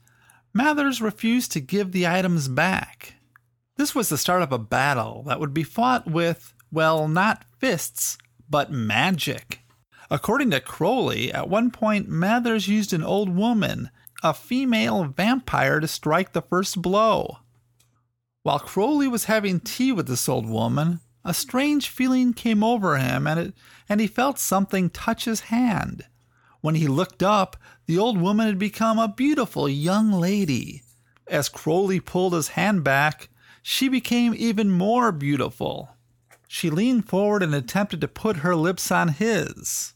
Mathers 0.53 1.01
refused 1.01 1.51
to 1.53 1.59
give 1.59 1.91
the 1.91 2.07
items 2.07 2.47
back. 2.47 3.15
This 3.75 3.95
was 3.95 4.09
the 4.09 4.17
start 4.17 4.43
of 4.43 4.51
a 4.51 4.59
battle 4.59 5.23
that 5.23 5.39
would 5.39 5.53
be 5.53 5.63
fought 5.63 6.09
with, 6.09 6.53
well, 6.71 7.07
not 7.07 7.43
fists, 7.57 8.17
but 8.49 8.71
magic. 8.71 9.61
According 10.09 10.51
to 10.51 10.59
Crowley, 10.59 11.33
at 11.33 11.49
one 11.49 11.71
point 11.71 12.07
Mathers 12.07 12.67
used 12.67 12.93
an 12.93 13.03
old 13.03 13.29
woman, 13.35 13.89
a 14.23 14.33
female 14.33 15.05
vampire, 15.05 15.79
to 15.79 15.87
strike 15.87 16.33
the 16.33 16.41
first 16.41 16.81
blow. 16.81 17.37
While 18.43 18.59
Crowley 18.59 19.07
was 19.07 19.25
having 19.25 19.59
tea 19.59 19.91
with 19.91 20.07
this 20.07 20.27
old 20.27 20.47
woman, 20.47 20.99
a 21.23 21.33
strange 21.33 21.87
feeling 21.87 22.33
came 22.33 22.63
over 22.63 22.97
him 22.97 23.27
and, 23.27 23.39
it, 23.39 23.53
and 23.87 24.01
he 24.01 24.07
felt 24.07 24.39
something 24.39 24.89
touch 24.89 25.25
his 25.25 25.41
hand. 25.41 26.05
When 26.61 26.75
he 26.75 26.87
looked 26.87 27.21
up, 27.21 27.57
the 27.85 27.97
old 27.97 28.19
woman 28.19 28.47
had 28.47 28.59
become 28.59 28.97
a 28.97 29.07
beautiful 29.07 29.67
young 29.67 30.11
lady. 30.11 30.83
As 31.27 31.49
Crowley 31.49 31.99
pulled 31.99 32.33
his 32.33 32.49
hand 32.49 32.83
back, 32.83 33.29
she 33.61 33.87
became 33.87 34.33
even 34.35 34.71
more 34.71 35.11
beautiful. 35.11 35.89
She 36.47 36.69
leaned 36.69 37.07
forward 37.07 37.43
and 37.43 37.55
attempted 37.55 38.01
to 38.01 38.07
put 38.07 38.37
her 38.37 38.55
lips 38.55 38.91
on 38.91 39.09
his. 39.09 39.93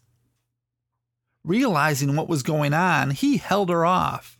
Realizing 1.45 2.15
what 2.15 2.27
was 2.27 2.41
going 2.41 2.73
on, 2.73 3.11
he 3.11 3.37
held 3.37 3.69
her 3.69 3.85
off. 3.85 4.35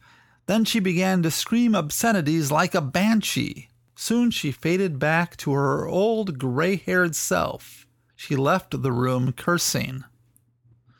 Then 0.48 0.66
she 0.66 0.80
began 0.80 1.22
to 1.22 1.30
scream 1.30 1.76
obscenities 1.76 2.52
like 2.52 2.74
a 2.74 2.82
banshee. 2.82 3.70
Soon 3.96 4.32
she 4.32 4.52
faded 4.52 4.98
back 4.98 5.38
to 5.38 5.54
her 5.54 5.88
old 5.88 6.40
gray 6.40 6.78
haired 6.78 7.16
self. 7.16 7.86
She 8.16 8.36
left 8.36 8.82
the 8.82 8.92
room 8.92 9.34
cursing. 9.34 10.04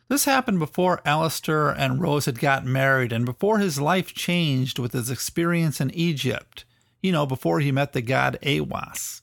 This 0.08 0.26
happened 0.26 0.60
before 0.60 1.02
Alistair 1.06 1.70
and 1.70 2.00
Rose 2.00 2.26
had 2.26 2.40
got 2.40 2.64
married 2.64 3.12
and 3.12 3.26
before 3.26 3.58
his 3.58 3.82
life 3.82 4.14
changed 4.14 4.78
with 4.78 4.94
his 4.94 5.10
experience 5.10 5.82
in 5.82 5.90
Egypt, 5.90 6.66
you 7.02 7.12
know, 7.12 7.26
before 7.26 7.62
he 7.62 7.72
met 7.72 7.94
the 7.94 8.04
god 8.04 8.38
Aiwass. 8.44 9.22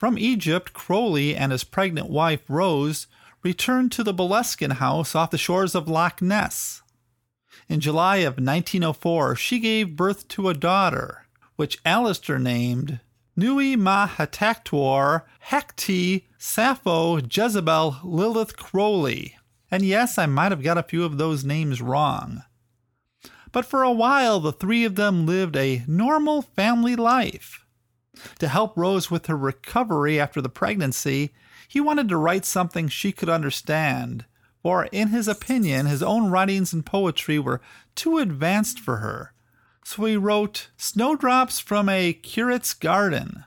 From 0.00 0.18
Egypt, 0.18 0.72
Crowley 0.72 1.36
and 1.36 1.52
his 1.52 1.62
pregnant 1.62 2.10
wife 2.10 2.42
Rose 2.48 3.06
returned 3.44 3.92
to 3.92 4.02
the 4.02 4.14
Boleskine 4.14 4.72
house 4.72 5.14
off 5.14 5.30
the 5.30 5.38
shores 5.38 5.74
of 5.74 5.86
Loch 5.86 6.20
Ness. 6.20 6.82
In 7.68 7.78
July 7.78 8.16
of 8.16 8.38
1904, 8.38 9.36
she 9.36 9.60
gave 9.60 9.96
birth 9.96 10.26
to 10.28 10.48
a 10.48 10.54
daughter, 10.54 11.26
which 11.56 11.78
Alistair 11.84 12.38
named 12.38 13.00
Nui 13.36 13.76
Ma 13.76 14.08
Hataktor 14.08 15.22
Hekti 15.50 16.24
Sappho 16.38 17.18
Jezebel 17.18 17.98
Lilith 18.02 18.56
Crowley. 18.56 19.36
And 19.70 19.84
yes, 19.84 20.18
I 20.18 20.26
might 20.26 20.52
have 20.52 20.62
got 20.62 20.78
a 20.78 20.82
few 20.82 21.04
of 21.04 21.18
those 21.18 21.44
names 21.44 21.82
wrong. 21.82 22.42
But 23.52 23.66
for 23.66 23.82
a 23.82 23.92
while, 23.92 24.40
the 24.40 24.52
three 24.52 24.84
of 24.84 24.96
them 24.96 25.26
lived 25.26 25.56
a 25.56 25.84
normal 25.86 26.42
family 26.42 26.96
life. 26.96 27.64
To 28.38 28.48
help 28.48 28.76
Rose 28.76 29.10
with 29.10 29.26
her 29.26 29.36
recovery 29.36 30.18
after 30.20 30.40
the 30.40 30.48
pregnancy, 30.48 31.32
he 31.74 31.80
wanted 31.80 32.08
to 32.08 32.16
write 32.16 32.44
something 32.44 32.86
she 32.86 33.10
could 33.10 33.28
understand, 33.28 34.24
for 34.62 34.84
in 34.92 35.08
his 35.08 35.26
opinion, 35.26 35.86
his 35.86 36.04
own 36.04 36.30
writings 36.30 36.72
and 36.72 36.86
poetry 36.86 37.36
were 37.36 37.60
too 37.96 38.18
advanced 38.18 38.78
for 38.78 38.98
her. 38.98 39.32
So 39.84 40.04
he 40.04 40.16
wrote 40.16 40.68
Snowdrops 40.76 41.58
from 41.58 41.88
a 41.88 42.12
Curate's 42.12 42.74
Garden. 42.74 43.44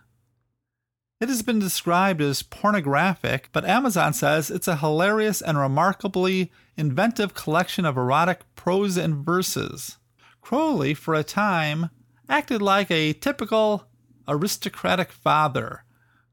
It 1.22 1.30
has 1.30 1.42
been 1.42 1.58
described 1.58 2.20
as 2.20 2.44
pornographic, 2.44 3.48
but 3.54 3.64
Amazon 3.64 4.12
says 4.12 4.52
it's 4.52 4.68
a 4.68 4.76
hilarious 4.76 5.42
and 5.42 5.58
remarkably 5.58 6.52
inventive 6.76 7.34
collection 7.34 7.86
of 7.86 7.96
erotic 7.96 8.42
prose 8.56 8.98
and 8.98 9.26
verses. 9.26 10.00
Crowley, 10.42 10.94
for 10.94 11.16
a 11.16 11.24
time, 11.24 11.92
acted 12.28 12.62
like 12.62 12.92
a 12.92 13.14
typical 13.14 13.88
aristocratic 14.28 15.14
father, 15.14 15.86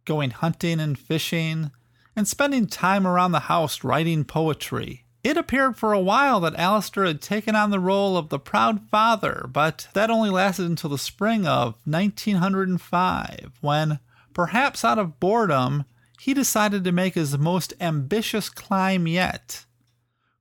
going 0.04 0.30
hunting 0.30 0.80
and 0.80 0.98
fishing, 0.98 1.70
and 2.16 2.28
spending 2.28 2.66
time 2.66 3.06
around 3.06 3.32
the 3.32 3.40
house 3.40 3.84
writing 3.84 4.24
poetry. 4.24 5.04
It 5.22 5.38
appeared 5.38 5.76
for 5.76 5.92
a 5.92 6.00
while 6.00 6.38
that 6.40 6.56
Alistair 6.56 7.06
had 7.06 7.22
taken 7.22 7.56
on 7.56 7.70
the 7.70 7.80
role 7.80 8.18
of 8.18 8.28
the 8.28 8.38
proud 8.38 8.88
father, 8.90 9.46
but 9.50 9.88
that 9.94 10.10
only 10.10 10.28
lasted 10.28 10.66
until 10.66 10.90
the 10.90 10.98
spring 10.98 11.46
of 11.46 11.78
1905, 11.86 13.52
when, 13.62 14.00
perhaps 14.34 14.84
out 14.84 14.98
of 14.98 15.18
boredom, 15.20 15.86
he 16.20 16.34
decided 16.34 16.84
to 16.84 16.92
make 16.92 17.14
his 17.14 17.38
most 17.38 17.72
ambitious 17.80 18.50
climb 18.50 19.06
yet. 19.06 19.64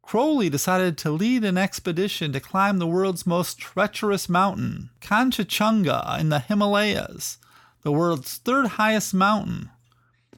Crowley 0.01 0.49
decided 0.49 0.97
to 0.97 1.11
lead 1.11 1.45
an 1.45 1.57
expedition 1.57 2.33
to 2.33 2.41
climb 2.41 2.77
the 2.77 2.87
world's 2.87 3.25
most 3.25 3.57
treacherous 3.57 4.27
mountain, 4.27 4.89
Kangchenjunga 4.99 6.19
in 6.19 6.27
the 6.27 6.39
Himalayas, 6.39 7.37
the 7.83 7.91
world's 7.91 8.35
third 8.35 8.67
highest 8.67 9.13
mountain. 9.13 9.69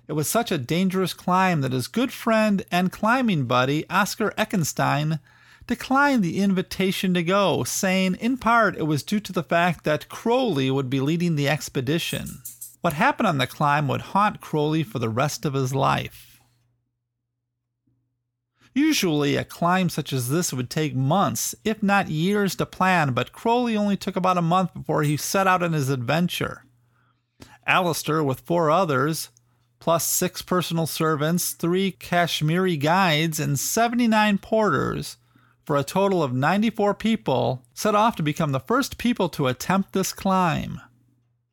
It 0.08 0.14
was 0.14 0.28
such 0.28 0.52
a 0.52 0.58
dangerous 0.58 1.14
climb 1.14 1.62
that 1.62 1.72
his 1.72 1.88
good 1.88 2.14
friend 2.14 2.64
and 2.72 2.92
climbing 2.92 3.46
buddy, 3.46 3.90
Oscar 3.90 4.34
Eckenstein, 4.38 5.20
declined 5.68 6.24
the 6.24 6.40
invitation 6.40 7.14
to 7.16 7.24
go, 7.24 7.64
saying 7.64 8.16
in 8.16 8.38
part 8.38 8.78
it 8.78 8.84
was 8.84 9.02
due 9.02 9.20
to 9.20 9.34
the 9.34 9.44
fact 9.44 9.84
that 9.84 10.10
Crowley 10.10 10.70
would 10.70 10.90
be 10.90 11.00
leading 11.00 11.36
the 11.36 11.50
expedition. 11.50 12.42
What 12.82 12.94
happened 12.94 13.26
on 13.26 13.40
the 13.40 13.48
climb 13.48 13.88
would 13.88 14.02
haunt 14.02 14.42
Crowley 14.42 14.84
for 14.84 15.00
the 15.00 15.10
rest 15.10 15.44
of 15.44 15.54
his 15.54 15.74
life. 15.74 16.40
Usually, 18.76 19.38
a 19.38 19.46
climb 19.46 19.90
such 19.90 20.12
as 20.12 20.30
this 20.30 20.54
would 20.54 20.70
take 20.70 20.94
months, 20.94 21.56
if 21.64 21.82
not 21.82 22.10
years, 22.10 22.56
to 22.58 22.66
plan, 22.66 23.14
but 23.14 23.32
Crowley 23.32 23.76
only 23.76 23.98
took 23.98 24.18
about 24.18 24.38
a 24.38 24.42
month 24.42 24.74
before 24.74 25.02
he 25.02 25.18
set 25.18 25.48
out 25.48 25.64
on 25.64 25.74
his 25.74 25.90
adventure. 25.90 26.66
Alistair, 27.66 28.22
with 28.22 28.42
four 28.42 28.70
others, 28.70 29.30
plus 29.86 30.08
six 30.08 30.42
personal 30.42 30.88
servants, 30.88 31.52
three 31.52 31.92
Kashmiri 31.92 32.76
guides, 32.76 33.40
and 33.40 33.60
79 33.60 34.40
porters, 34.40 35.18
for 35.64 35.78
a 35.78 35.84
total 35.84 36.24
of 36.24 36.34
94 36.34 36.96
people, 36.96 37.64
set 37.76 37.94
off 37.94 38.16
to 38.16 38.24
become 38.24 38.52
the 38.52 38.60
first 38.60 38.98
people 38.98 39.30
to 39.30 39.46
attempt 39.46 39.94
this 39.94 40.12
climb. 40.12 40.82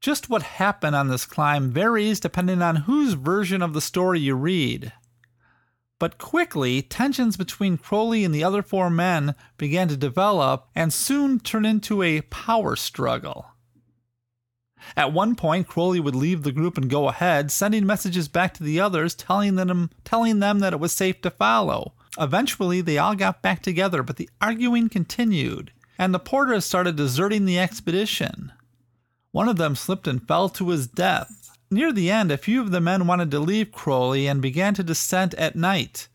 Just 0.01 0.31
what 0.31 0.45
happened 0.45 0.97
on 0.97 1.09
this 1.09 1.27
climb 1.27 1.73
varies 1.73 2.21
depending 2.21 2.63
on 2.63 2.77
whose 2.77 3.13
version 3.13 3.61
of 3.61 3.75
the 3.75 3.83
story 3.83 4.21
you 4.21 4.35
read. 4.35 4.95
But 5.99 6.17
quickly, 6.17 6.81
tensions 6.81 7.37
between 7.37 7.77
Crowley 7.77 8.25
and 8.25 8.35
the 8.35 8.45
other 8.45 8.63
four 8.63 8.89
men 8.89 9.35
began 9.59 9.89
to 9.89 9.97
develop 9.99 10.71
and 10.75 10.91
soon 10.91 11.39
turned 11.39 11.67
into 11.67 12.03
a 12.03 12.23
power 12.23 12.77
struggle. 12.77 13.52
At 14.97 15.13
one 15.13 15.35
point, 15.35 15.67
Crowley 15.67 16.01
would 16.01 16.15
leave 16.15 16.43
the 16.43 16.53
group 16.53 16.77
and 16.77 16.91
go 16.91 17.09
ahead, 17.09 17.51
sending 17.51 17.87
messages 17.87 18.29
back 18.29 18.55
to 18.55 18.63
the 18.63 18.81
others 18.81 19.15
telling 19.15 19.55
them, 19.55 19.91
telling 20.05 20.41
them 20.41 20.59
that 20.59 20.73
it 20.73 20.81
was 20.81 20.93
safe 20.93 21.21
to 21.23 21.31
follow. 21.31 21.93
Eventually, 22.19 22.81
they 22.81 22.99
all 22.99 23.15
got 23.15 23.43
back 23.43 23.63
together, 23.63 24.03
but 24.03 24.17
the 24.17 24.29
arguing 24.41 24.89
continued, 24.89 25.73
and 25.99 26.13
the 26.13 26.19
porters 26.19 26.65
started 26.65 26.97
deserting 26.97 27.45
the 27.45 27.59
expedition. 27.59 28.53
One 29.31 29.49
of 29.49 29.57
them 29.57 29.77
slipped 29.77 30.07
and 30.07 30.27
fell 30.27 30.49
to 30.51 30.69
his 30.69 30.87
death. 30.87 31.57
Near 31.71 31.93
the 31.93 32.11
end, 32.11 32.31
a 32.31 32.37
few 32.37 32.61
of 32.61 32.71
the 32.71 32.81
men 32.81 33.07
wanted 33.07 33.31
to 33.31 33.41
leave 33.41 33.73
Crowley 33.73 34.27
and 34.27 34.43
began 34.43 34.75
to 34.75 34.83
descend 34.83 35.35
at 35.37 35.57
night. 35.57 36.09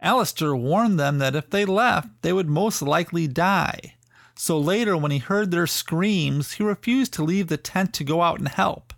Alistair 0.00 0.56
warned 0.56 0.98
them 0.98 1.18
that 1.18 1.36
if 1.36 1.50
they 1.50 1.64
left, 1.64 2.08
they 2.22 2.32
would 2.32 2.48
most 2.48 2.80
likely 2.80 3.26
die 3.26 3.93
so 4.36 4.58
later, 4.58 4.96
when 4.96 5.10
he 5.10 5.18
heard 5.18 5.50
their 5.50 5.66
screams, 5.66 6.52
he 6.52 6.64
refused 6.64 7.12
to 7.14 7.24
leave 7.24 7.46
the 7.46 7.56
tent 7.56 7.92
to 7.94 8.04
go 8.04 8.22
out 8.22 8.38
and 8.38 8.48
help. 8.48 8.92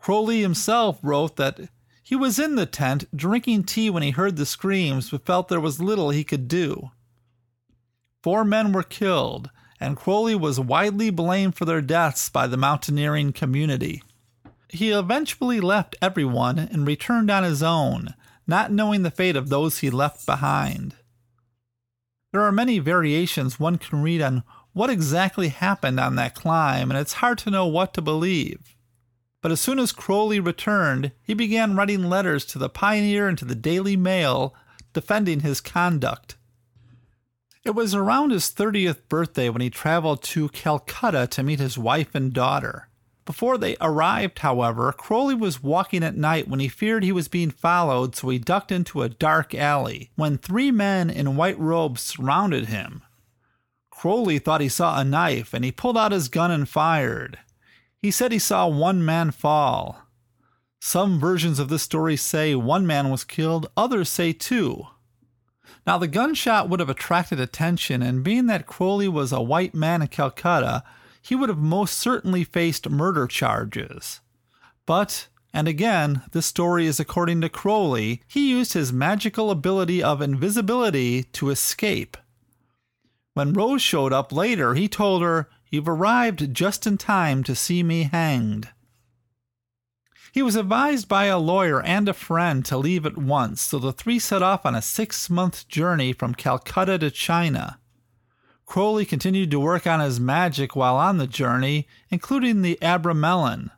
Crowley 0.00 0.40
himself 0.40 0.98
wrote 1.02 1.36
that 1.36 1.68
he 2.02 2.14
was 2.14 2.38
in 2.38 2.56
the 2.56 2.66
tent 2.66 3.04
drinking 3.16 3.64
tea 3.64 3.88
when 3.90 4.02
he 4.02 4.10
heard 4.10 4.36
the 4.36 4.46
screams, 4.46 5.10
but 5.10 5.24
felt 5.24 5.48
there 5.48 5.60
was 5.60 5.80
little 5.80 6.10
he 6.10 6.24
could 6.24 6.48
do. 6.48 6.90
Four 8.22 8.44
men 8.44 8.72
were 8.72 8.82
killed, 8.82 9.50
and 9.80 9.96
Crowley 9.96 10.34
was 10.34 10.60
widely 10.60 11.10
blamed 11.10 11.56
for 11.56 11.64
their 11.64 11.82
deaths 11.82 12.28
by 12.28 12.46
the 12.46 12.56
mountaineering 12.56 13.32
community. 13.32 14.02
He 14.68 14.90
eventually 14.90 15.60
left 15.60 15.96
everyone 16.00 16.58
and 16.58 16.86
returned 16.86 17.30
on 17.30 17.42
his 17.42 17.62
own, 17.62 18.14
not 18.46 18.72
knowing 18.72 19.02
the 19.02 19.10
fate 19.10 19.36
of 19.36 19.48
those 19.48 19.78
he 19.78 19.90
left 19.90 20.26
behind. 20.26 20.94
There 22.34 22.42
are 22.42 22.50
many 22.50 22.80
variations 22.80 23.60
one 23.60 23.78
can 23.78 24.02
read 24.02 24.20
on 24.20 24.42
what 24.72 24.90
exactly 24.90 25.50
happened 25.50 26.00
on 26.00 26.16
that 26.16 26.34
climb, 26.34 26.90
and 26.90 26.98
it's 26.98 27.12
hard 27.22 27.38
to 27.38 27.50
know 27.50 27.64
what 27.64 27.94
to 27.94 28.02
believe. 28.02 28.74
But 29.40 29.52
as 29.52 29.60
soon 29.60 29.78
as 29.78 29.92
Crowley 29.92 30.40
returned, 30.40 31.12
he 31.22 31.32
began 31.32 31.76
writing 31.76 32.02
letters 32.02 32.44
to 32.46 32.58
the 32.58 32.68
Pioneer 32.68 33.28
and 33.28 33.38
to 33.38 33.44
the 33.44 33.54
Daily 33.54 33.96
Mail 33.96 34.52
defending 34.92 35.40
his 35.40 35.60
conduct. 35.60 36.34
It 37.62 37.76
was 37.76 37.94
around 37.94 38.32
his 38.32 38.50
30th 38.50 39.08
birthday 39.08 39.48
when 39.48 39.62
he 39.62 39.70
traveled 39.70 40.24
to 40.24 40.48
Calcutta 40.48 41.28
to 41.28 41.44
meet 41.44 41.60
his 41.60 41.78
wife 41.78 42.16
and 42.16 42.32
daughter. 42.32 42.88
Before 43.24 43.56
they 43.56 43.76
arrived, 43.80 44.40
however, 44.40 44.92
Crowley 44.92 45.34
was 45.34 45.62
walking 45.62 46.02
at 46.02 46.16
night 46.16 46.46
when 46.46 46.60
he 46.60 46.68
feared 46.68 47.04
he 47.04 47.12
was 47.12 47.28
being 47.28 47.50
followed, 47.50 48.14
so 48.14 48.28
he 48.28 48.38
ducked 48.38 48.70
into 48.70 49.02
a 49.02 49.08
dark 49.08 49.54
alley 49.54 50.10
when 50.14 50.36
three 50.36 50.70
men 50.70 51.08
in 51.08 51.36
white 51.36 51.58
robes 51.58 52.02
surrounded 52.02 52.66
him. 52.66 53.02
Crowley 53.90 54.38
thought 54.38 54.60
he 54.60 54.68
saw 54.68 55.00
a 55.00 55.04
knife 55.04 55.54
and 55.54 55.64
he 55.64 55.72
pulled 55.72 55.96
out 55.96 56.12
his 56.12 56.28
gun 56.28 56.50
and 56.50 56.68
fired. 56.68 57.38
He 57.96 58.10
said 58.10 58.32
he 58.32 58.38
saw 58.38 58.68
one 58.68 59.02
man 59.02 59.30
fall. 59.30 60.02
Some 60.80 61.18
versions 61.18 61.58
of 61.58 61.70
this 61.70 61.82
story 61.82 62.16
say 62.16 62.54
one 62.54 62.86
man 62.86 63.08
was 63.08 63.24
killed, 63.24 63.70
others 63.74 64.10
say 64.10 64.34
two. 64.34 64.86
Now, 65.86 65.96
the 65.96 66.06
gunshot 66.06 66.68
would 66.68 66.80
have 66.80 66.90
attracted 66.90 67.40
attention, 67.40 68.02
and 68.02 68.22
being 68.22 68.46
that 68.46 68.66
Crowley 68.66 69.08
was 69.08 69.32
a 69.32 69.40
white 69.40 69.74
man 69.74 70.02
in 70.02 70.08
Calcutta, 70.08 70.82
he 71.24 71.34
would 71.34 71.48
have 71.48 71.58
most 71.58 71.98
certainly 71.98 72.44
faced 72.44 72.88
murder 72.90 73.26
charges. 73.26 74.20
But, 74.84 75.28
and 75.54 75.66
again, 75.66 76.22
this 76.32 76.44
story 76.44 76.86
is 76.86 77.00
according 77.00 77.40
to 77.40 77.48
Crowley, 77.48 78.22
he 78.28 78.50
used 78.50 78.74
his 78.74 78.92
magical 78.92 79.50
ability 79.50 80.02
of 80.02 80.20
invisibility 80.20 81.22
to 81.32 81.48
escape. 81.48 82.18
When 83.32 83.54
Rose 83.54 83.80
showed 83.80 84.12
up 84.12 84.32
later, 84.32 84.74
he 84.74 84.86
told 84.86 85.22
her, 85.22 85.48
You've 85.70 85.88
arrived 85.88 86.52
just 86.54 86.86
in 86.86 86.98
time 86.98 87.42
to 87.44 87.56
see 87.56 87.82
me 87.82 88.04
hanged. 88.04 88.68
He 90.30 90.42
was 90.42 90.56
advised 90.56 91.08
by 91.08 91.24
a 91.24 91.38
lawyer 91.38 91.80
and 91.80 92.08
a 92.08 92.12
friend 92.12 92.64
to 92.66 92.76
leave 92.76 93.06
at 93.06 93.16
once, 93.16 93.62
so 93.62 93.78
the 93.78 93.92
three 93.92 94.18
set 94.18 94.42
off 94.42 94.66
on 94.66 94.74
a 94.74 94.82
six 94.82 95.30
month 95.30 95.66
journey 95.68 96.12
from 96.12 96.34
Calcutta 96.34 96.98
to 96.98 97.10
China. 97.10 97.78
Crowley 98.66 99.04
continued 99.04 99.50
to 99.50 99.60
work 99.60 99.86
on 99.86 100.00
his 100.00 100.18
magic 100.18 100.74
while 100.74 100.96
on 100.96 101.18
the 101.18 101.26
journey, 101.26 101.86
including 102.10 102.62
the 102.62 102.78
Abramelin. 102.80 103.70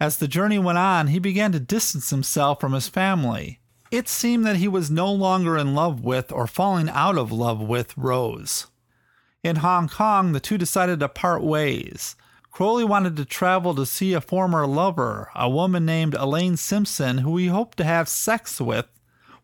As 0.00 0.18
the 0.18 0.28
journey 0.28 0.58
went 0.58 0.78
on, 0.78 1.08
he 1.08 1.18
began 1.18 1.52
to 1.52 1.60
distance 1.60 2.10
himself 2.10 2.60
from 2.60 2.72
his 2.72 2.88
family. 2.88 3.60
It 3.90 4.08
seemed 4.08 4.44
that 4.46 4.56
he 4.56 4.68
was 4.68 4.90
no 4.90 5.10
longer 5.10 5.56
in 5.56 5.74
love 5.74 6.04
with 6.04 6.30
or 6.30 6.46
falling 6.46 6.88
out 6.90 7.16
of 7.16 7.32
love 7.32 7.60
with 7.60 7.96
Rose. 7.96 8.66
In 9.42 9.56
Hong 9.56 9.88
Kong, 9.88 10.32
the 10.32 10.40
two 10.40 10.58
decided 10.58 11.00
to 11.00 11.08
part 11.08 11.42
ways. 11.42 12.14
Crowley 12.50 12.84
wanted 12.84 13.16
to 13.16 13.24
travel 13.24 13.74
to 13.74 13.86
see 13.86 14.12
a 14.12 14.20
former 14.20 14.66
lover, 14.66 15.30
a 15.34 15.48
woman 15.48 15.86
named 15.86 16.14
Elaine 16.14 16.56
Simpson, 16.56 17.18
who 17.18 17.36
he 17.36 17.46
hoped 17.46 17.78
to 17.78 17.84
have 17.84 18.08
sex 18.08 18.60
with, 18.60 18.86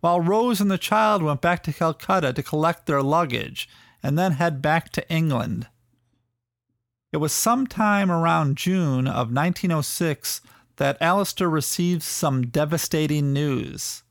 while 0.00 0.20
Rose 0.20 0.60
and 0.60 0.70
the 0.70 0.78
child 0.78 1.22
went 1.22 1.40
back 1.40 1.62
to 1.62 1.72
Calcutta 1.72 2.32
to 2.32 2.42
collect 2.42 2.86
their 2.86 3.02
luggage 3.02 3.68
and 4.04 4.18
then 4.18 4.32
head 4.32 4.60
back 4.60 4.90
to 4.90 5.10
England. 5.10 5.66
It 7.10 7.16
was 7.16 7.32
sometime 7.32 8.10
around 8.10 8.58
June 8.58 9.08
of 9.08 9.32
1906 9.32 10.42
that 10.76 11.00
Alistair 11.00 11.48
received 11.48 12.02
some 12.02 12.48
devastating 12.48 13.32
news. 13.32 14.02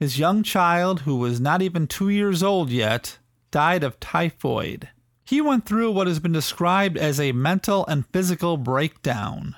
His 0.00 0.18
young 0.18 0.42
child, 0.42 1.00
who 1.00 1.16
was 1.16 1.38
not 1.38 1.60
even 1.60 1.86
two 1.86 2.08
years 2.08 2.42
old 2.42 2.70
yet, 2.70 3.18
died 3.50 3.84
of 3.84 4.00
typhoid. 4.00 4.88
He 5.24 5.40
went 5.42 5.66
through 5.66 5.90
what 5.90 6.06
has 6.06 6.20
been 6.20 6.32
described 6.32 6.96
as 6.96 7.20
a 7.20 7.32
mental 7.32 7.84
and 7.86 8.06
physical 8.06 8.56
breakdown. 8.56 9.54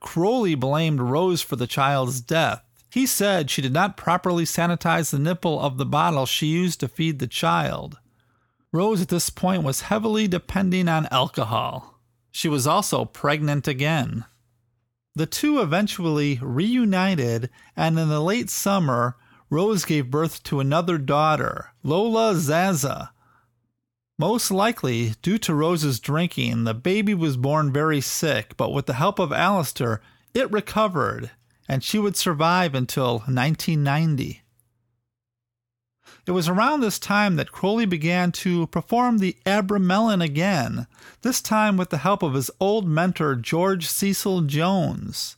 Crowley 0.00 0.54
blamed 0.54 1.00
Rose 1.00 1.40
for 1.40 1.56
the 1.56 1.66
child's 1.66 2.20
death. 2.20 2.62
He 2.90 3.06
said 3.06 3.50
she 3.50 3.62
did 3.62 3.72
not 3.72 3.96
properly 3.96 4.44
sanitize 4.44 5.10
the 5.10 5.18
nipple 5.18 5.58
of 5.60 5.78
the 5.78 5.86
bottle 5.86 6.26
she 6.26 6.46
used 6.46 6.80
to 6.80 6.88
feed 6.88 7.18
the 7.18 7.26
child. 7.26 7.98
Rose 8.76 9.00
at 9.00 9.08
this 9.08 9.30
point 9.30 9.62
was 9.62 9.82
heavily 9.82 10.28
depending 10.28 10.88
on 10.88 11.08
alcohol. 11.10 11.98
She 12.30 12.48
was 12.48 12.66
also 12.66 13.04
pregnant 13.04 13.66
again. 13.66 14.24
The 15.14 15.26
two 15.26 15.60
eventually 15.60 16.38
reunited, 16.42 17.50
and 17.74 17.98
in 17.98 18.08
the 18.08 18.20
late 18.20 18.50
summer, 18.50 19.16
Rose 19.50 19.84
gave 19.84 20.10
birth 20.10 20.42
to 20.44 20.60
another 20.60 20.98
daughter, 20.98 21.72
Lola 21.82 22.36
Zaza, 22.36 23.12
most 24.18 24.50
likely, 24.50 25.12
due 25.20 25.36
to 25.38 25.54
Rose's 25.54 26.00
drinking, 26.00 26.64
the 26.64 26.72
baby 26.72 27.12
was 27.12 27.36
born 27.36 27.70
very 27.70 28.00
sick, 28.00 28.56
but 28.56 28.72
with 28.72 28.86
the 28.86 28.94
help 28.94 29.18
of 29.18 29.30
Alistair, 29.30 30.00
it 30.32 30.50
recovered, 30.50 31.32
and 31.68 31.84
she 31.84 31.98
would 31.98 32.16
survive 32.16 32.74
until 32.74 33.18
1990. 33.26 34.42
It 36.26 36.32
was 36.32 36.48
around 36.48 36.80
this 36.80 36.98
time 36.98 37.36
that 37.36 37.52
Crowley 37.52 37.86
began 37.86 38.32
to 38.32 38.66
perform 38.66 39.18
the 39.18 39.36
Abramelin 39.46 40.20
again, 40.20 40.88
this 41.22 41.40
time 41.40 41.76
with 41.76 41.90
the 41.90 41.98
help 41.98 42.20
of 42.24 42.34
his 42.34 42.50
old 42.58 42.88
mentor 42.88 43.36
George 43.36 43.86
Cecil 43.86 44.40
Jones. 44.42 45.36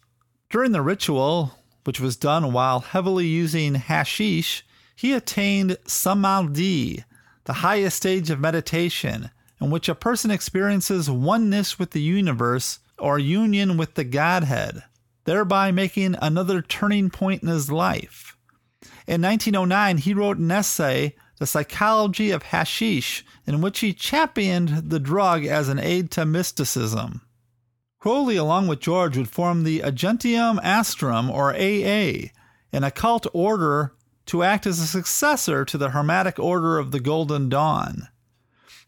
During 0.48 0.72
the 0.72 0.80
ritual, 0.80 1.58
which 1.84 2.00
was 2.00 2.16
done 2.16 2.54
while 2.54 2.80
heavily 2.80 3.26
using 3.26 3.74
hashish, 3.74 4.64
he 4.96 5.12
attained 5.12 5.76
samadhi, 5.86 7.04
the 7.44 7.52
highest 7.52 7.98
stage 7.98 8.30
of 8.30 8.40
meditation, 8.40 9.30
in 9.60 9.68
which 9.68 9.90
a 9.90 9.94
person 9.94 10.30
experiences 10.30 11.10
oneness 11.10 11.78
with 11.78 11.90
the 11.90 12.00
universe 12.00 12.78
or 12.98 13.18
union 13.18 13.76
with 13.76 13.92
the 13.92 14.04
Godhead, 14.04 14.84
thereby 15.24 15.70
making 15.70 16.16
another 16.22 16.62
turning 16.62 17.10
point 17.10 17.42
in 17.42 17.48
his 17.48 17.70
life. 17.70 18.37
In 19.06 19.22
1909, 19.22 19.98
he 19.98 20.14
wrote 20.14 20.38
an 20.38 20.50
essay, 20.50 21.16
The 21.38 21.46
Psychology 21.46 22.30
of 22.30 22.44
Hashish, 22.44 23.24
in 23.46 23.60
which 23.60 23.80
he 23.80 23.92
championed 23.92 24.90
the 24.90 25.00
drug 25.00 25.44
as 25.44 25.68
an 25.68 25.78
aid 25.78 26.10
to 26.12 26.24
mysticism. 26.24 27.22
Crowley, 27.98 28.36
along 28.36 28.68
with 28.68 28.80
George, 28.80 29.16
would 29.16 29.28
form 29.28 29.64
the 29.64 29.80
Argenteum 29.80 30.60
Astrum, 30.62 31.28
or 31.30 31.52
AA, 31.52 32.30
an 32.72 32.84
occult 32.84 33.26
order 33.32 33.94
to 34.26 34.42
act 34.42 34.66
as 34.66 34.78
a 34.78 34.86
successor 34.86 35.64
to 35.64 35.78
the 35.78 35.90
Hermetic 35.90 36.38
Order 36.38 36.78
of 36.78 36.90
the 36.92 37.00
Golden 37.00 37.48
Dawn. 37.48 38.08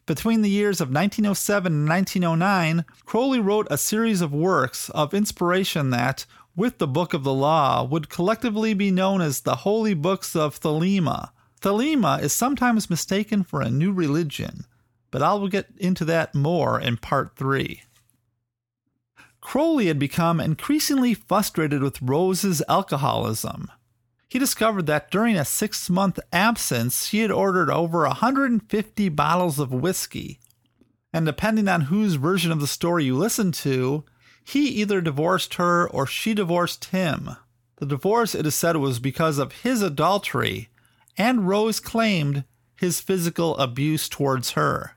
Between 0.06 0.42
the 0.42 0.50
years 0.50 0.80
of 0.80 0.88
1907 0.88 1.72
and 1.72 1.88
1909, 1.88 2.84
Crowley 3.04 3.40
wrote 3.40 3.66
a 3.70 3.78
series 3.78 4.20
of 4.20 4.32
works 4.32 4.90
of 4.90 5.14
inspiration 5.14 5.90
that, 5.90 6.26
with 6.60 6.78
the 6.78 6.86
Book 6.86 7.14
of 7.14 7.24
the 7.24 7.32
Law, 7.32 7.82
would 7.82 8.08
collectively 8.08 8.74
be 8.74 8.90
known 8.90 9.20
as 9.20 9.40
the 9.40 9.56
Holy 9.56 9.94
Books 9.94 10.36
of 10.36 10.60
Thelema. 10.60 11.30
Thelema 11.60 12.22
is 12.22 12.32
sometimes 12.32 12.90
mistaken 12.90 13.42
for 13.42 13.60
a 13.60 13.70
new 13.70 13.92
religion, 13.92 14.66
but 15.10 15.22
I 15.22 15.34
will 15.34 15.48
get 15.48 15.68
into 15.78 16.04
that 16.04 16.34
more 16.34 16.78
in 16.78 16.98
part 16.98 17.34
3. 17.36 17.82
Crowley 19.40 19.86
had 19.86 19.98
become 19.98 20.38
increasingly 20.38 21.14
frustrated 21.14 21.82
with 21.82 22.02
Rose's 22.02 22.62
alcoholism 22.68 23.70
he 24.30 24.38
discovered 24.38 24.86
that 24.86 25.10
during 25.10 25.36
a 25.36 25.44
six 25.44 25.90
month 25.90 26.20
absence, 26.32 27.04
she 27.08 27.18
had 27.18 27.32
ordered 27.32 27.68
over 27.68 28.06
150 28.06 29.08
bottles 29.08 29.58
of 29.58 29.72
whiskey. 29.72 30.38
And 31.12 31.26
depending 31.26 31.66
on 31.66 31.82
whose 31.82 32.14
version 32.14 32.52
of 32.52 32.60
the 32.60 32.68
story 32.68 33.04
you 33.04 33.16
listen 33.16 33.50
to, 33.50 34.04
he 34.50 34.68
either 34.68 35.00
divorced 35.00 35.54
her 35.54 35.88
or 35.88 36.06
she 36.06 36.34
divorced 36.34 36.86
him. 36.86 37.30
The 37.76 37.86
divorce, 37.86 38.34
it 38.34 38.46
is 38.46 38.54
said, 38.54 38.76
was 38.76 38.98
because 38.98 39.38
of 39.38 39.62
his 39.62 39.80
adultery, 39.80 40.68
and 41.16 41.48
Rose 41.48 41.78
claimed 41.78 42.44
his 42.76 43.00
physical 43.00 43.56
abuse 43.58 44.08
towards 44.08 44.52
her. 44.52 44.96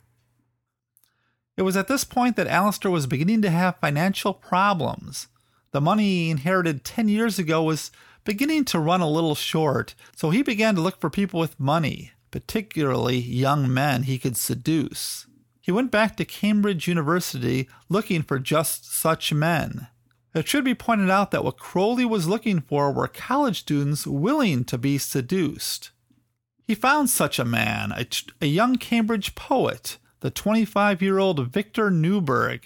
It 1.55 1.61
was 1.61 1.77
at 1.77 1.87
this 1.87 2.03
point 2.03 2.35
that 2.35 2.47
Alistair 2.47 2.89
was 2.89 3.05
beginning 3.05 3.43
to 3.43 3.51
have 3.51 3.77
financial 3.77 4.33
problems. 4.33 5.27
The 5.71 5.81
money 5.81 6.03
he 6.03 6.29
inherited 6.31 6.83
10 6.83 7.07
years 7.07 7.37
ago 7.37 7.61
was 7.61 7.91
beginning 8.23 8.65
to 8.65 8.79
run 8.79 9.01
a 9.01 9.09
little 9.09 9.35
short, 9.35 9.93
so 10.15 10.31
he 10.31 10.41
began 10.41 10.73
to 10.75 10.81
look 10.81 10.99
for 10.99 11.09
people 11.09 11.39
with 11.39 11.59
money, 11.59 12.11
particularly 12.31 13.17
young 13.17 13.71
men 13.71 14.03
he 14.03 14.17
could 14.17 14.35
seduce. 14.35 15.27
He 15.63 15.71
went 15.71 15.91
back 15.91 16.17
to 16.17 16.25
Cambridge 16.25 16.89
University 16.89 17.69
looking 17.87 18.21
for 18.21 18.37
just 18.37 18.93
such 18.93 19.33
men. 19.33 19.87
It 20.35 20.45
should 20.45 20.65
be 20.65 20.75
pointed 20.75 21.09
out 21.09 21.31
that 21.31 21.45
what 21.45 21.57
Crowley 21.57 22.03
was 22.03 22.27
looking 22.27 22.59
for 22.59 22.91
were 22.91 23.07
college 23.07 23.61
students 23.61 24.05
willing 24.05 24.65
to 24.65 24.77
be 24.77 24.97
seduced. 24.97 25.91
He 26.67 26.75
found 26.75 27.09
such 27.09 27.39
a 27.39 27.45
man, 27.45 27.93
a, 28.41 28.45
young 28.45 28.75
Cambridge 28.75 29.35
poet, 29.35 29.99
the 30.19 30.29
25 30.29 31.01
year 31.01 31.17
old 31.17 31.47
Victor 31.47 31.89
Neuburg. 31.89 32.63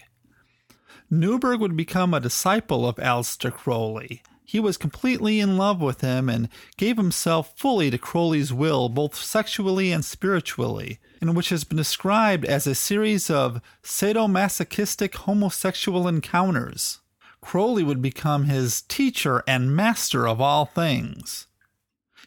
Neuburg 1.11 1.59
would 1.59 1.77
become 1.77 2.15
a 2.15 2.19
disciple 2.19 2.87
of 2.87 2.95
Aleister 2.95 3.53
Crowley 3.53 4.23
he 4.47 4.61
was 4.61 4.77
completely 4.77 5.41
in 5.41 5.57
love 5.57 5.81
with 5.81 5.99
him 5.99 6.29
and 6.29 6.47
gave 6.77 6.95
himself 6.95 7.51
fully 7.57 7.91
to 7.91 7.97
Crowley's 7.97 8.53
will, 8.53 8.87
both 8.87 9.13
sexually 9.13 9.91
and 9.91 10.05
spiritually, 10.05 10.99
in 11.21 11.33
which 11.33 11.49
has 11.49 11.65
been 11.65 11.75
described 11.75 12.45
as 12.45 12.65
a 12.65 12.73
series 12.73 13.29
of 13.29 13.59
sadomasochistic 13.83 15.13
homosexual 15.15 16.07
encounters. 16.07 17.01
Crowley 17.41 17.83
would 17.83 18.01
become 18.01 18.45
his 18.45 18.83
teacher 18.83 19.43
and 19.45 19.75
master 19.75 20.25
of 20.25 20.39
all 20.39 20.65
things. 20.65 21.47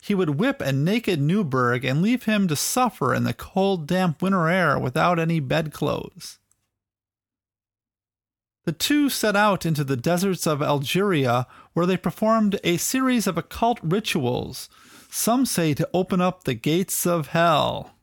He 0.03 0.15
would 0.15 0.39
whip 0.39 0.61
a 0.61 0.73
naked 0.73 1.21
Neuburg 1.21 1.87
and 1.87 2.03
leave 2.03 2.25
him 2.25 2.49
to 2.49 2.57
suffer 2.57 3.15
in 3.15 3.25
the 3.25 3.33
cold, 3.33 3.87
damp 3.87 4.21
winter 4.21 4.47
air 4.47 4.79
without 4.79 5.19
any 5.19 5.41
bedclothes. 5.41 6.39
The 8.65 8.73
two 8.73 9.09
set 9.09 9.37
out 9.37 9.65
into 9.65 9.85
the 9.85 9.97
deserts 9.97 10.47
of 10.47 10.63
Algeria, 10.63 11.47
where 11.73 11.87
they 11.87 11.97
performed 11.97 12.61
a 12.63 12.77
series 12.77 13.27
of 13.27 13.39
occult 13.39 13.79
rituals, 13.83 14.69
some 15.11 15.47
say 15.47 15.75
to 15.75 15.89
open 15.95 16.21
up 16.21 16.45
the 16.45 16.55
gates 16.55 17.07
of 17.07 17.29
hell. 17.29 17.95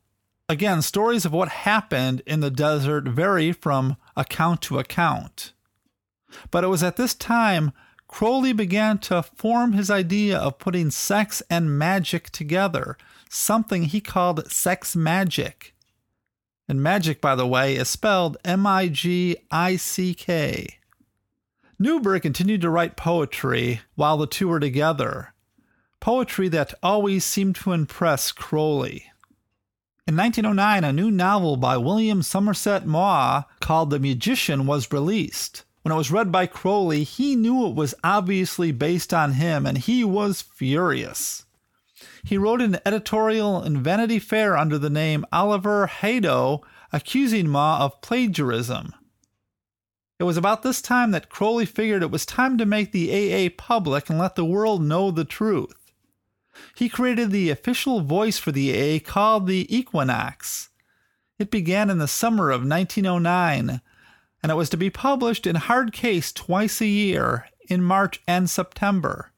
Again, 0.50 0.82
stories 0.82 1.26
of 1.26 1.34
what 1.34 1.50
happened 1.50 2.22
in 2.26 2.40
the 2.40 2.50
desert 2.50 3.08
vary 3.08 3.52
from 3.52 3.98
account 4.16 4.62
to 4.64 4.80
account. 4.80 5.54
But 6.52 6.64
it 6.64 6.68
was 6.68 6.84
at 6.84 6.96
this 6.96 7.14
time 7.14 7.72
Crowley 8.08 8.54
began 8.54 8.98
to 9.00 9.24
form 9.24 9.74
his 9.74 9.92
idea 9.92 10.38
of 10.38 10.60
putting 10.60 10.90
sex 10.90 11.44
and 11.50 11.78
magic 11.78 12.30
together, 12.30 12.98
something 13.30 13.84
he 13.84 14.00
called 14.00 14.50
sex 14.50 14.96
magic. 14.96 15.76
And 16.68 16.84
magic, 16.84 17.22
by 17.22 17.36
the 17.36 17.48
way, 17.48 17.76
is 17.76 17.90
spelled 17.90 18.38
M 18.44 18.68
I 18.68 18.88
G 18.88 19.38
I 19.50 19.78
C 19.78 20.14
K. 20.14 20.78
Neuburg 21.80 22.24
continued 22.24 22.62
to 22.62 22.70
write 22.70 22.98
poetry 22.98 23.82
while 23.96 24.18
the 24.18 24.28
two 24.28 24.48
were 24.48 24.60
together, 24.60 25.34
poetry 26.00 26.50
that 26.50 26.74
always 26.82 27.24
seemed 27.24 27.56
to 27.58 27.72
impress 27.72 28.32
Crowley. 28.32 29.06
In 30.08 30.16
1909, 30.16 30.84
a 30.84 30.94
new 30.94 31.12
novel 31.12 31.58
by 31.58 31.78
William 31.78 32.22
Somerset 32.22 32.86
Maugham 32.86 33.46
called 33.60 33.90
The 33.90 34.00
Magician 34.00 34.66
was 34.66 34.92
released. 34.92 35.64
When 35.84 35.94
it 35.94 35.98
was 35.98 36.12
read 36.12 36.32
by 36.32 36.48
Crowley, 36.48 37.04
he 37.04 37.36
knew 37.36 37.68
it 37.68 37.76
was 37.76 37.94
obviously 38.04 38.72
based 38.72 39.14
on 39.14 39.34
him, 39.34 39.66
and 39.66 39.78
he 39.78 40.04
was 40.04 40.42
furious. 40.42 41.46
He 42.24 42.38
wrote 42.38 42.62
an 42.62 42.80
editorial 42.86 43.64
in 43.64 43.84
Vanity 43.84 44.20
Fair 44.20 44.58
under 44.58 44.78
the 44.78 44.90
name 44.90 45.26
Oliver 45.32 45.88
Haddo, 45.88 46.62
accusing 46.92 47.48
Ma 47.48 47.84
of 47.84 48.02
plagiarism. 48.02 48.94
It 50.20 50.24
was 50.24 50.38
about 50.38 50.64
this 50.64 50.82
time 50.82 51.12
that 51.12 51.30
Crowley 51.30 51.66
figured 51.66 52.02
it 52.02 52.12
was 52.12 52.26
time 52.26 52.58
to 52.58 52.66
make 52.66 52.92
the 52.92 53.12
AA 53.12 53.50
public 53.56 54.10
and 54.10 54.18
let 54.18 54.36
the 54.36 54.46
world 54.46 54.82
know 54.82 55.12
the 55.12 55.26
truth. 55.26 55.92
He 56.76 56.90
created 56.90 57.30
the 57.30 57.50
official 57.52 58.02
voice 58.02 58.40
for 58.40 58.52
the 58.52 58.72
AA 58.74 59.00
called 59.00 59.46
the 59.46 59.68
Equinox. 59.76 60.70
It 61.38 61.52
began 61.52 61.92
in 61.92 62.00
the 62.00 62.08
summer 62.08 62.50
of 62.50 62.68
1909, 62.68 63.82
and 64.42 64.52
it 64.52 64.56
was 64.56 64.70
to 64.70 64.78
be 64.78 64.90
published 64.90 65.46
in 65.46 65.56
hard 65.56 65.94
case 65.94 66.32
twice 66.32 66.82
a 66.82 66.88
year, 66.88 67.48
in 67.70 67.84
March 67.84 68.22
and 68.28 68.50
September. 68.50 69.32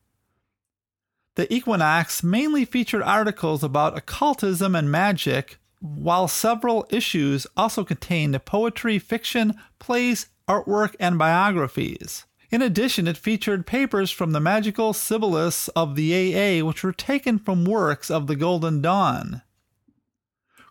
The 1.40 1.56
Equinox 1.56 2.22
mainly 2.22 2.66
featured 2.66 3.02
articles 3.02 3.64
about 3.64 3.98
occultism 3.98 4.76
and 4.76 4.92
magic, 4.92 5.58
while 5.80 6.28
several 6.28 6.86
issues 6.90 7.48
also 7.56 7.86
contained 7.86 8.44
poetry, 8.44 9.00
fiction, 9.00 9.56
plays, 9.80 10.28
artwork, 10.50 10.98
and 11.00 11.18
biographies. 11.18 12.26
In 12.52 12.62
addition, 12.62 13.08
it 13.08 13.16
featured 13.16 13.66
papers 13.66 14.12
from 14.12 14.34
the 14.34 14.42
magical 14.42 14.92
Sibyllists 14.92 15.70
of 15.78 15.96
the 15.96 16.14
AA, 16.14 16.66
which 16.66 16.84
were 16.84 16.92
taken 16.92 17.40
from 17.40 17.64
works 17.64 18.12
of 18.12 18.28
the 18.28 18.36
Golden 18.36 18.82
Dawn. 18.82 19.42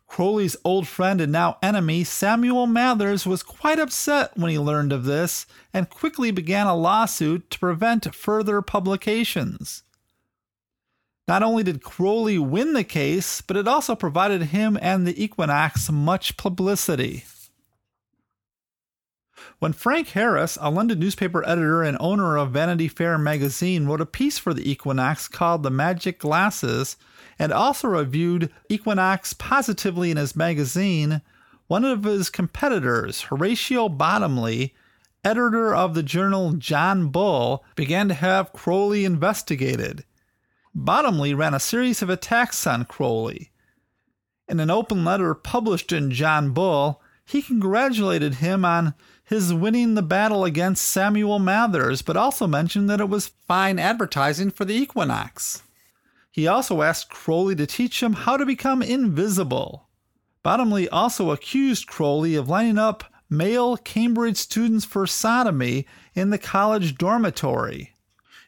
Crowley's 0.06 0.58
old 0.64 0.86
friend 0.86 1.22
and 1.22 1.32
now 1.32 1.56
enemy, 1.62 2.04
Samuel 2.04 2.66
Mathers, 2.66 3.26
was 3.26 3.42
quite 3.42 3.78
upset 3.78 4.36
when 4.36 4.50
he 4.50 4.58
learned 4.58 4.92
of 4.92 5.04
this 5.04 5.46
and 5.72 5.88
quickly 5.88 6.30
began 6.30 6.66
a 6.66 6.76
lawsuit 6.76 7.48
to 7.52 7.58
prevent 7.58 8.14
further 8.14 8.60
publications. 8.60 9.82
Not 11.28 11.42
only 11.42 11.62
did 11.62 11.82
Crowley 11.82 12.38
win 12.38 12.72
the 12.72 12.82
case, 12.82 13.42
but 13.42 13.58
it 13.58 13.68
also 13.68 13.94
provided 13.94 14.44
him 14.44 14.78
and 14.80 15.06
the 15.06 15.22
Equinox 15.22 15.92
much 15.92 16.38
publicity. 16.38 17.24
When 19.58 19.74
Frank 19.74 20.08
Harris, 20.08 20.56
a 20.60 20.70
London 20.70 20.98
newspaper 20.98 21.46
editor 21.46 21.82
and 21.82 21.98
owner 22.00 22.38
of 22.38 22.52
Vanity 22.52 22.88
Fair 22.88 23.18
magazine, 23.18 23.86
wrote 23.86 24.00
a 24.00 24.06
piece 24.06 24.38
for 24.38 24.54
the 24.54 24.68
Equinox 24.68 25.28
called 25.28 25.62
The 25.62 25.70
Magic 25.70 26.18
Glasses 26.18 26.96
and 27.38 27.52
also 27.52 27.88
reviewed 27.88 28.50
Equinox 28.70 29.34
positively 29.34 30.10
in 30.10 30.16
his 30.16 30.34
magazine, 30.34 31.20
one 31.66 31.84
of 31.84 32.04
his 32.04 32.30
competitors, 32.30 33.22
Horatio 33.22 33.90
Bottomley, 33.90 34.74
editor 35.22 35.74
of 35.74 35.94
the 35.94 36.02
journal 36.02 36.52
John 36.52 37.08
Bull, 37.08 37.64
began 37.74 38.08
to 38.08 38.14
have 38.14 38.54
Crowley 38.54 39.04
investigated. 39.04 40.04
Bottomley 40.80 41.34
ran 41.34 41.54
a 41.54 41.60
series 41.60 42.02
of 42.02 42.08
attacks 42.08 42.64
on 42.64 42.84
Crowley. 42.84 43.50
In 44.46 44.60
an 44.60 44.70
open 44.70 45.04
letter 45.04 45.34
published 45.34 45.90
in 45.90 46.12
John 46.12 46.52
Bull, 46.52 47.02
he 47.24 47.42
congratulated 47.42 48.36
him 48.36 48.64
on 48.64 48.94
his 49.24 49.52
winning 49.52 49.96
the 49.96 50.02
battle 50.02 50.44
against 50.44 50.86
Samuel 50.86 51.40
Mathers, 51.40 52.00
but 52.00 52.16
also 52.16 52.46
mentioned 52.46 52.88
that 52.88 53.00
it 53.00 53.08
was 53.08 53.32
fine 53.48 53.80
advertising 53.80 54.52
for 54.52 54.64
the 54.64 54.74
Equinox. 54.74 55.64
He 56.30 56.46
also 56.46 56.82
asked 56.82 57.10
Crowley 57.10 57.56
to 57.56 57.66
teach 57.66 58.00
him 58.00 58.12
how 58.12 58.36
to 58.36 58.46
become 58.46 58.80
invisible. 58.80 59.88
Bottomley 60.44 60.88
also 60.88 61.32
accused 61.32 61.88
Crowley 61.88 62.36
of 62.36 62.48
lining 62.48 62.78
up 62.78 63.02
male 63.28 63.76
Cambridge 63.76 64.36
students 64.36 64.84
for 64.84 65.08
sodomy 65.08 65.86
in 66.14 66.30
the 66.30 66.38
college 66.38 66.96
dormitory. 66.96 67.94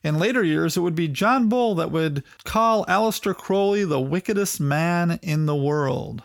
In 0.03 0.19
later 0.19 0.43
years, 0.43 0.77
it 0.77 0.81
would 0.81 0.95
be 0.95 1.09
John 1.09 1.49
Bull 1.49 1.75
that 1.75 1.91
would 1.91 2.25
call 2.45 2.87
Aleister 2.87 3.37
Crowley 3.37 3.85
the 3.85 4.01
wickedest 4.01 4.59
man 4.59 5.19
in 5.23 5.47
the 5.47 5.57
world. 5.57 6.23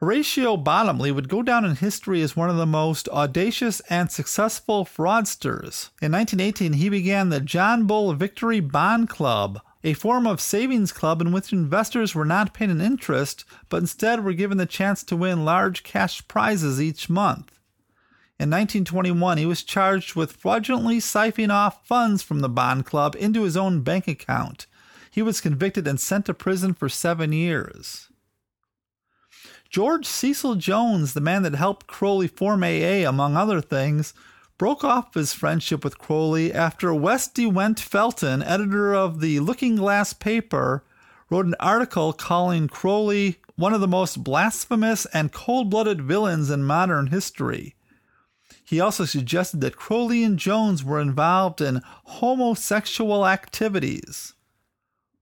Horatio 0.00 0.58
Bottomley 0.58 1.10
would 1.10 1.30
go 1.30 1.42
down 1.42 1.64
in 1.64 1.76
history 1.76 2.20
as 2.20 2.36
one 2.36 2.50
of 2.50 2.58
the 2.58 2.66
most 2.66 3.08
audacious 3.08 3.80
and 3.88 4.10
successful 4.12 4.84
fraudsters. 4.84 5.88
In 6.02 6.12
1918, 6.12 6.74
he 6.74 6.90
began 6.90 7.30
the 7.30 7.40
John 7.40 7.86
Bull 7.86 8.12
Victory 8.12 8.60
Bond 8.60 9.08
Club, 9.08 9.60
a 9.82 9.94
form 9.94 10.26
of 10.26 10.42
savings 10.42 10.92
club 10.92 11.22
in 11.22 11.32
which 11.32 11.54
investors 11.54 12.14
were 12.14 12.26
not 12.26 12.52
paid 12.52 12.68
an 12.68 12.82
interest, 12.82 13.46
but 13.70 13.78
instead 13.78 14.22
were 14.22 14.34
given 14.34 14.58
the 14.58 14.66
chance 14.66 15.02
to 15.04 15.16
win 15.16 15.46
large 15.46 15.82
cash 15.82 16.26
prizes 16.28 16.82
each 16.82 17.08
month. 17.08 17.53
In 18.44 18.50
1921, 18.50 19.38
he 19.38 19.46
was 19.46 19.62
charged 19.62 20.14
with 20.14 20.36
fraudulently 20.36 20.98
siphoning 20.98 21.50
off 21.50 21.86
funds 21.86 22.22
from 22.22 22.40
the 22.40 22.48
Bond 22.50 22.84
Club 22.84 23.16
into 23.18 23.44
his 23.44 23.56
own 23.56 23.80
bank 23.80 24.06
account. 24.06 24.66
He 25.10 25.22
was 25.22 25.40
convicted 25.40 25.88
and 25.88 25.98
sent 25.98 26.26
to 26.26 26.34
prison 26.34 26.74
for 26.74 26.90
seven 26.90 27.32
years. 27.32 28.10
George 29.70 30.04
Cecil 30.04 30.56
Jones, 30.56 31.14
the 31.14 31.22
man 31.22 31.42
that 31.44 31.54
helped 31.54 31.86
Crowley 31.86 32.28
form 32.28 32.62
AA, 32.62 33.08
among 33.08 33.34
other 33.34 33.62
things, 33.62 34.12
broke 34.58 34.84
off 34.84 35.14
his 35.14 35.32
friendship 35.32 35.82
with 35.82 35.96
Crowley 35.96 36.52
after 36.52 36.92
West 36.92 37.32
de 37.32 37.46
Wend 37.46 37.80
Fenton, 37.80 38.42
editor 38.42 38.94
of 38.94 39.22
the 39.22 39.40
Looking 39.40 39.76
Glass 39.76 40.12
paper, 40.12 40.84
wrote 41.30 41.46
an 41.46 41.56
article 41.58 42.12
calling 42.12 42.68
Crowley 42.68 43.38
one 43.56 43.72
of 43.72 43.80
the 43.80 43.88
most 43.88 44.22
blasphemous 44.22 45.06
and 45.14 45.32
cold 45.32 45.70
blooded 45.70 46.02
villains 46.02 46.50
in 46.50 46.62
modern 46.62 47.06
history. 47.06 47.74
He 48.64 48.80
also 48.80 49.04
suggested 49.04 49.60
that 49.60 49.76
Crowley 49.76 50.24
and 50.24 50.38
Jones 50.38 50.82
were 50.82 51.00
involved 51.00 51.60
in 51.60 51.82
homosexual 51.84 53.26
activities. 53.26 54.32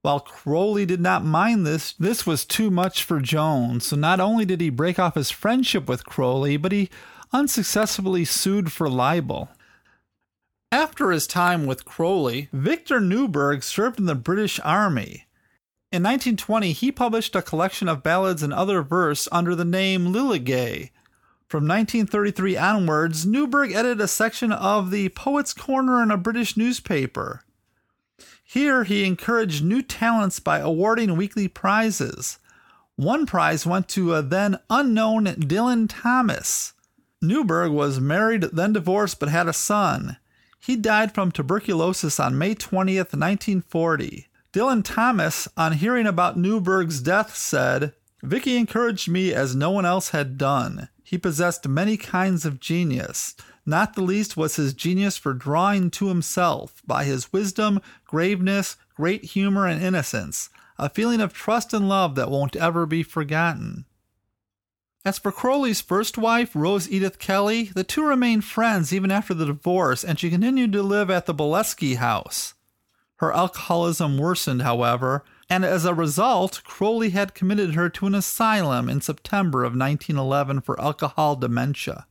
While 0.01 0.21
Crowley 0.21 0.85
did 0.85 1.01
not 1.01 1.23
mind 1.23 1.65
this, 1.65 1.93
this 1.93 2.25
was 2.25 2.45
too 2.45 2.69
much 2.69 3.03
for 3.03 3.19
Jones. 3.19 3.87
So 3.87 3.95
not 3.95 4.19
only 4.19 4.45
did 4.45 4.59
he 4.59 4.69
break 4.69 4.99
off 4.99 5.15
his 5.15 5.31
friendship 5.31 5.87
with 5.87 6.05
Crowley, 6.05 6.57
but 6.57 6.71
he 6.71 6.89
unsuccessfully 7.31 8.25
sued 8.25 8.71
for 8.71 8.89
libel. 8.89 9.49
After 10.71 11.11
his 11.11 11.27
time 11.27 11.65
with 11.65 11.85
Crowley, 11.85 12.49
Victor 12.51 12.99
Neuburg 12.99 13.63
served 13.63 13.99
in 13.99 14.05
the 14.05 14.15
British 14.15 14.59
Army. 14.63 15.27
In 15.91 16.01
1920, 16.01 16.71
he 16.71 16.91
published 16.91 17.35
a 17.35 17.41
collection 17.41 17.87
of 17.87 18.03
ballads 18.03 18.41
and 18.41 18.51
other 18.51 18.81
verse 18.81 19.27
under 19.31 19.53
the 19.55 19.63
name 19.63 20.07
Lillygay. 20.07 20.89
From 21.53 21.67
1933 21.67 22.57
onwards, 22.57 23.27
Neuburg 23.27 23.75
edited 23.75 24.01
a 24.01 24.07
section 24.07 24.51
of 24.51 24.89
the 24.89 25.09
Poets' 25.09 25.53
Corner 25.53 26.01
in 26.01 26.09
a 26.09 26.17
British 26.17 26.57
newspaper. 26.57 27.43
Here, 28.43 28.83
he 28.85 29.05
encouraged 29.05 29.63
new 29.63 29.83
talents 29.83 30.39
by 30.39 30.57
awarding 30.57 31.15
weekly 31.15 31.47
prizes. 31.47 32.39
One 32.95 33.27
prize 33.27 33.67
went 33.67 33.87
to 33.89 34.15
a 34.15 34.23
then 34.23 34.57
unknown 34.71 35.25
Dylan 35.25 35.85
Thomas. 35.87 36.73
Neuburg 37.21 37.71
was 37.71 37.99
married, 37.99 38.45
then 38.51 38.73
divorced, 38.73 39.19
but 39.19 39.29
had 39.29 39.47
a 39.47 39.53
son. 39.53 40.17
He 40.59 40.75
died 40.75 41.13
from 41.13 41.31
tuberculosis 41.31 42.19
on 42.19 42.35
May 42.35 42.55
20th, 42.55 43.13
1940. 43.13 44.27
Dylan 44.51 44.81
Thomas, 44.83 45.47
on 45.55 45.73
hearing 45.73 46.07
about 46.07 46.35
Neuburg's 46.35 46.99
death, 46.99 47.35
said, 47.35 47.93
Vicky 48.23 48.57
encouraged 48.57 49.07
me 49.07 49.31
as 49.31 49.55
no 49.55 49.69
one 49.69 49.85
else 49.85 50.09
had 50.09 50.39
done. 50.39 50.89
He 51.13 51.19
possessed 51.19 51.67
many 51.67 51.95
kinds 51.95 52.43
of 52.43 52.59
genius. 52.59 53.35
Not 53.67 53.93
the 53.93 54.01
least 54.01 54.35
was 54.35 54.55
his 54.55 54.73
genius 54.73 55.15
for 55.15 55.35
drawing 55.35 55.91
to 55.91 56.07
himself, 56.07 56.81
by 56.87 57.03
his 57.03 57.31
wisdom, 57.31 57.81
graveness, 58.03 58.77
great 58.95 59.23
humor, 59.23 59.67
and 59.67 59.79
innocence, 59.79 60.49
a 60.79 60.89
feeling 60.89 61.21
of 61.21 61.31
trust 61.31 61.71
and 61.71 61.87
love 61.87 62.15
that 62.15 62.31
won't 62.31 62.55
ever 62.55 62.87
be 62.87 63.03
forgotten. 63.03 63.85
As 65.05 65.19
for 65.19 65.31
Crowley's 65.31 65.81
first 65.81 66.17
wife, 66.17 66.55
Rose 66.55 66.89
Edith 66.89 67.19
Kelly, 67.19 67.65
the 67.75 67.83
two 67.83 68.03
remained 68.03 68.43
friends 68.43 68.91
even 68.91 69.11
after 69.11 69.35
the 69.35 69.45
divorce, 69.45 70.03
and 70.03 70.17
she 70.19 70.31
continued 70.31 70.71
to 70.71 70.81
live 70.81 71.11
at 71.11 71.27
the 71.27 71.35
Boleskine 71.35 71.97
house. 71.97 72.55
Her 73.17 73.31
alcoholism 73.31 74.17
worsened, 74.17 74.63
however, 74.63 75.23
and 75.49 75.65
as 75.65 75.85
a 75.85 75.93
result, 75.93 76.61
Crowley 76.63 77.11
had 77.11 77.35
committed 77.35 77.75
her 77.75 77.89
to 77.89 78.07
an 78.07 78.15
asylum 78.15 78.89
in 78.89 79.01
September 79.01 79.63
of 79.63 79.71
1911 79.71 80.61
for 80.61 80.79
alcohol 80.79 81.35
dementia. 81.35 82.07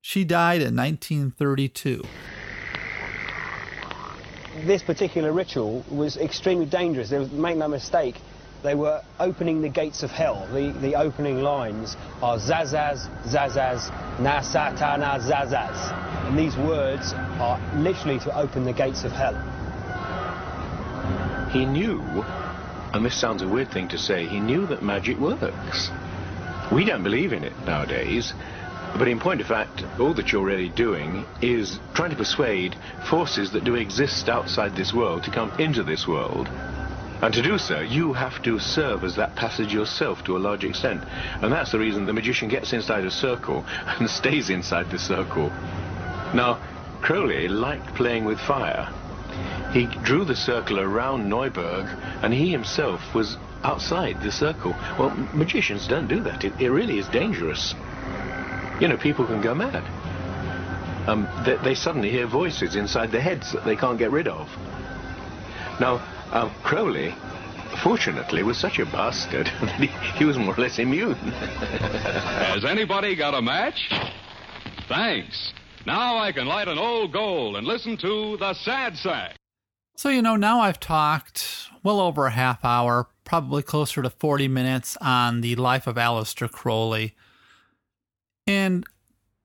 She 0.00 0.24
died 0.24 0.62
in 0.62 0.76
1932. 0.76 2.02
this 4.64 4.82
particular 4.82 5.32
ritual 5.32 5.84
was 5.90 6.16
extremely 6.16 6.66
dangerous. 6.66 7.10
There 7.10 7.20
was, 7.20 7.30
make 7.32 7.56
no 7.56 7.68
mistake, 7.68 8.16
they 8.62 8.74
were 8.74 9.02
opening 9.18 9.60
the 9.60 9.68
gates 9.68 10.02
of 10.02 10.10
hell. 10.10 10.46
The, 10.52 10.70
the 10.80 10.94
opening 10.94 11.42
lines 11.42 11.96
are 12.22 12.36
Zazaz, 12.36 13.08
Zazaz, 13.24 13.90
Na 14.20 14.40
Satana 14.40 15.20
Zazaz. 15.20 15.92
And 16.28 16.38
these 16.38 16.56
words 16.56 17.12
are 17.40 17.60
literally 17.76 18.20
to 18.20 18.36
open 18.36 18.64
the 18.64 18.72
gates 18.72 19.04
of 19.04 19.12
hell. 19.12 19.34
He 21.50 21.64
knew, 21.64 22.00
and 22.92 23.04
this 23.04 23.18
sounds 23.18 23.42
a 23.42 23.48
weird 23.48 23.70
thing 23.70 23.88
to 23.88 23.98
say, 23.98 24.26
he 24.26 24.40
knew 24.40 24.66
that 24.66 24.82
magic 24.82 25.18
works. 25.18 25.90
We 26.70 26.84
don't 26.84 27.02
believe 27.02 27.32
in 27.32 27.44
it 27.44 27.52
nowadays, 27.64 28.32
but 28.98 29.08
in 29.08 29.18
point 29.18 29.40
of 29.40 29.46
fact, 29.46 29.84
all 29.98 30.12
that 30.14 30.32
you're 30.32 30.44
really 30.44 30.68
doing 30.68 31.24
is 31.40 31.78
trying 31.94 32.10
to 32.10 32.16
persuade 32.16 32.76
forces 33.08 33.50
that 33.52 33.64
do 33.64 33.74
exist 33.74 34.28
outside 34.28 34.76
this 34.76 34.92
world 34.92 35.24
to 35.24 35.30
come 35.30 35.50
into 35.58 35.82
this 35.82 36.06
world. 36.06 36.48
And 37.22 37.32
to 37.34 37.42
do 37.42 37.56
so, 37.56 37.80
you 37.80 38.12
have 38.12 38.42
to 38.42 38.58
serve 38.58 39.04
as 39.04 39.16
that 39.16 39.36
passage 39.36 39.72
yourself 39.72 40.24
to 40.24 40.36
a 40.36 40.40
large 40.40 40.64
extent. 40.64 41.04
And 41.40 41.52
that's 41.52 41.72
the 41.72 41.78
reason 41.78 42.04
the 42.04 42.12
magician 42.12 42.48
gets 42.48 42.72
inside 42.72 43.04
a 43.04 43.10
circle 43.10 43.64
and 43.86 44.10
stays 44.20 44.50
inside 44.50 44.90
the 44.90 44.98
circle. 44.98 45.48
Now, 46.34 46.60
Crowley 47.00 47.48
liked 47.48 47.94
playing 47.94 48.24
with 48.24 48.40
fire. 48.40 48.92
He 49.72 49.86
drew 49.86 50.24
the 50.24 50.36
circle 50.36 50.78
around 50.78 51.30
Neuburg, 51.30 51.88
and 52.22 52.32
he 52.34 52.50
himself 52.50 53.14
was 53.14 53.38
outside 53.64 54.20
the 54.20 54.30
circle. 54.30 54.76
Well, 54.98 55.10
magicians 55.32 55.88
don't 55.88 56.08
do 56.08 56.20
that. 56.24 56.44
It, 56.44 56.52
it 56.60 56.70
really 56.70 56.98
is 56.98 57.08
dangerous. 57.08 57.74
You 58.80 58.88
know, 58.88 58.98
people 58.98 59.24
can 59.26 59.40
go 59.40 59.54
mad. 59.54 59.82
Um, 61.08 61.26
they, 61.46 61.56
they 61.64 61.74
suddenly 61.74 62.10
hear 62.10 62.26
voices 62.26 62.76
inside 62.76 63.10
their 63.12 63.22
heads 63.22 63.52
that 63.52 63.64
they 63.64 63.76
can't 63.76 63.98
get 63.98 64.10
rid 64.10 64.28
of. 64.28 64.48
Now, 65.80 66.06
um, 66.32 66.52
Crowley, 66.62 67.14
fortunately, 67.82 68.42
was 68.42 68.58
such 68.58 68.78
a 68.78 68.84
bastard 68.84 69.46
that 69.62 69.80
he, 69.80 69.86
he 70.18 70.24
was 70.26 70.36
more 70.36 70.54
or 70.54 70.58
less 70.60 70.78
immune. 70.78 71.14
Has 71.14 72.64
anybody 72.64 73.16
got 73.16 73.34
a 73.34 73.40
match? 73.40 73.90
Thanks. 74.88 75.54
Now 75.86 76.18
I 76.18 76.30
can 76.30 76.46
light 76.46 76.68
an 76.68 76.78
old 76.78 77.12
gold 77.12 77.56
and 77.56 77.66
listen 77.66 77.96
to 77.96 78.36
the 78.36 78.54
sad 78.54 78.96
sack. 78.96 79.36
So, 79.96 80.08
you 80.08 80.22
know, 80.22 80.36
now 80.36 80.60
I've 80.60 80.80
talked 80.80 81.68
well 81.82 82.00
over 82.00 82.26
a 82.26 82.30
half 82.30 82.64
hour, 82.64 83.08
probably 83.24 83.62
closer 83.62 84.02
to 84.02 84.10
40 84.10 84.48
minutes 84.48 84.96
on 85.00 85.40
the 85.42 85.54
life 85.56 85.86
of 85.86 85.96
Aleister 85.96 86.50
Crowley. 86.50 87.14
And 88.46 88.84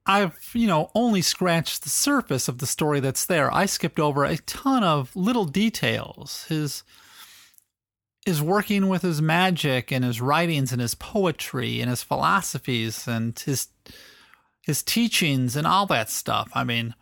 I've, 0.06 0.52
you 0.54 0.68
know, 0.68 0.90
only 0.96 1.22
scratched 1.22 1.84
the 1.84 1.90
surface 1.90 2.48
of 2.48 2.60
the 2.60 2.66
story 2.66 3.02
that's 3.02 3.26
there. 3.26 3.54
I 3.54 3.66
skipped 3.66 4.00
over 4.00 4.24
a 4.24 4.38
ton 4.38 4.84
of 4.84 5.16
little 5.16 5.46
details. 5.46 6.46
His 6.48 6.84
his 8.26 8.42
working 8.42 8.90
with 8.90 9.04
his 9.04 9.22
magic 9.22 9.90
and 9.90 10.04
his 10.04 10.20
writings 10.20 10.74
and 10.74 10.82
his 10.82 10.96
poetry 10.96 11.80
and 11.80 11.90
his 11.90 12.04
philosophies 12.04 13.08
and 13.08 13.38
his 13.40 13.68
his 14.62 14.84
teachings 14.84 15.56
and 15.56 15.68
all 15.68 15.86
that 15.86 16.10
stuff. 16.10 16.50
I 16.54 16.64
mean, 16.64 16.94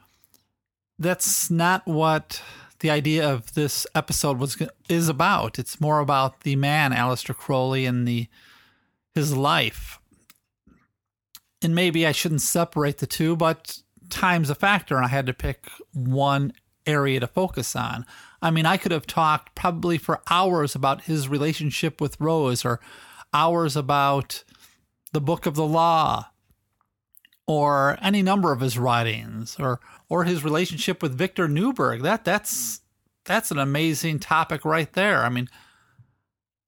that's 1.00 1.50
not 1.50 1.86
what 1.88 2.42
the 2.80 2.90
idea 2.90 3.28
of 3.30 3.54
this 3.54 3.88
episode 3.96 4.38
was 4.38 4.58
is 4.90 5.10
about. 5.10 5.58
It's 5.60 5.82
more 5.82 6.00
about 6.00 6.42
the 6.42 6.56
man 6.56 6.92
Aleister 6.92 7.36
Crowley 7.36 7.86
and 7.86 8.08
the 8.08 8.28
his 9.14 9.36
life. 9.36 10.00
And 11.62 11.74
maybe 11.74 12.06
I 12.06 12.12
shouldn't 12.12 12.42
separate 12.42 12.98
the 12.98 13.08
two, 13.08 13.36
but 13.36 13.80
time's 14.10 14.50
a 14.50 14.56
factor, 14.56 14.98
and 14.98 15.06
I 15.06 15.10
had 15.10 15.26
to 15.28 15.34
pick 15.34 15.70
one 15.94 16.54
area 16.86 17.20
to 17.20 17.28
focus 17.28 17.76
on. 17.76 18.06
I 18.42 18.52
mean, 18.52 18.66
I 18.66 18.78
could 18.78 18.92
have 18.92 19.08
talked 19.08 19.56
probably 19.56 19.98
for 19.98 20.22
hours 20.30 20.76
about 20.76 21.04
his 21.04 21.28
relationship 21.28 22.00
with 22.00 22.20
Rose, 22.20 22.66
or 22.66 22.80
hours 23.34 23.76
about 23.76 24.44
the 25.14 25.22
Book 25.22 25.46
of 25.46 25.56
the 25.56 25.66
Law, 25.66 26.30
or 27.48 27.98
any 28.02 28.22
number 28.22 28.52
of 28.52 28.62
his 28.62 28.78
writings, 28.78 29.56
or 29.60 29.80
or 30.10 30.24
his 30.24 30.44
relationship 30.44 31.02
with 31.02 31.18
Victor 31.18 31.48
Neuburg. 31.48 32.02
That 32.04 32.26
that's 32.26 32.82
that's 33.26 33.52
an 33.52 33.60
amazing 33.60 34.20
topic 34.20 34.66
right 34.66 34.92
there. 34.94 35.24
I 35.24 35.30
mean, 35.30 35.50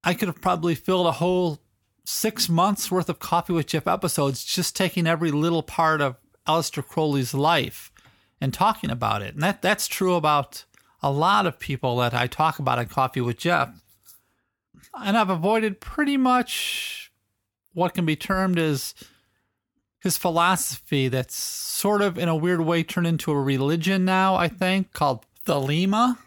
I 0.04 0.14
could 0.14 0.28
have 0.28 0.42
probably 0.42 0.76
filled 0.76 1.08
a 1.08 1.14
whole 1.14 1.60
six 2.06 2.48
months 2.48 2.90
worth 2.90 3.10
of 3.10 3.20
Coffee 3.20 3.54
with 3.54 3.68
Jeff 3.68 3.88
episodes 3.88 4.44
just 4.44 4.76
taking 4.76 5.08
every 5.08 5.32
little 5.32 5.64
part 5.64 6.02
of 6.02 6.16
Aleister 6.48 6.86
Crowley's 6.86 7.34
life 7.34 7.92
and 8.40 8.54
talking 8.54 8.90
about 8.90 9.22
it. 9.22 9.34
And 9.34 9.44
that 9.44 9.62
that's 9.62 9.88
true 9.88 10.16
about 10.16 10.64
a 11.02 11.12
lot 11.12 11.46
of 11.46 11.60
people 11.60 11.98
that 11.98 12.14
I 12.14 12.28
talk 12.28 12.60
about 12.60 12.80
in 12.80 12.88
Coffee 12.88 13.22
with 13.22 13.38
Jeff. 13.38 13.70
And 15.00 15.18
I've 15.18 15.30
avoided 15.30 15.80
pretty 15.80 16.18
much 16.18 17.12
what 17.74 17.94
can 17.94 18.06
be 18.06 18.16
termed 18.16 18.58
as 18.58 18.96
his 20.00 20.18
philosophy 20.18 21.08
that's 21.08 21.36
sort 21.36 22.02
of 22.02 22.18
in 22.18 22.30
a 22.30 22.36
weird 22.36 22.62
way 22.62 22.84
turned 22.84 23.08
into 23.08 23.32
a 23.32 23.42
religion 23.42 24.06
now, 24.06 24.36
I 24.36 24.48
think, 24.48 24.94
called 24.94 25.26
Thelema, 25.46 26.18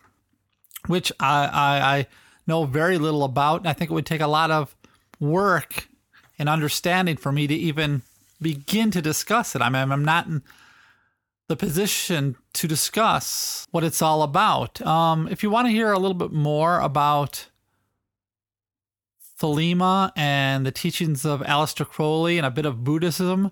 which 0.87 1.13
I, 1.21 1.45
I, 1.47 1.97
I 1.97 2.07
know 2.47 2.65
very 2.65 2.99
little 2.99 3.25
about. 3.25 3.61
And 3.61 3.69
I 3.69 3.73
think 3.73 3.91
it 3.91 3.95
would 3.95 4.07
take 4.07 4.21
a 4.21 4.27
lot 4.27 4.51
of 4.51 4.75
work 5.19 5.89
and 6.39 6.49
understanding 6.49 7.17
for 7.17 7.31
me 7.31 7.47
to 7.47 7.55
even 7.55 8.03
begin 8.41 8.91
to 8.91 9.03
discuss 9.03 9.55
it. 9.55 9.63
I 9.63 9.69
mean, 9.69 9.93
I'm 9.93 10.05
not 10.05 10.27
in 10.27 10.43
the 11.49 11.57
position 11.57 12.37
to 12.55 12.67
discuss 12.67 13.67
what 13.71 13.85
it's 13.85 14.01
all 14.01 14.23
about. 14.23 14.81
Um, 14.83 15.29
if 15.29 15.43
you 15.43 15.51
want 15.51 15.67
to 15.67 15.73
hear 15.73 15.93
a 15.93 15.99
little 15.99 16.15
bit 16.15 16.33
more 16.33 16.81
about 16.81 17.50
Thelema 19.41 20.13
and 20.17 20.67
the 20.67 20.71
teachings 20.71 21.25
of 21.25 21.41
Aleister 21.41 21.89
Crowley 21.89 22.37
and 22.37 22.47
a 22.47 22.51
bit 22.51 22.67
of 22.67 22.85
Buddhism, 22.85 23.51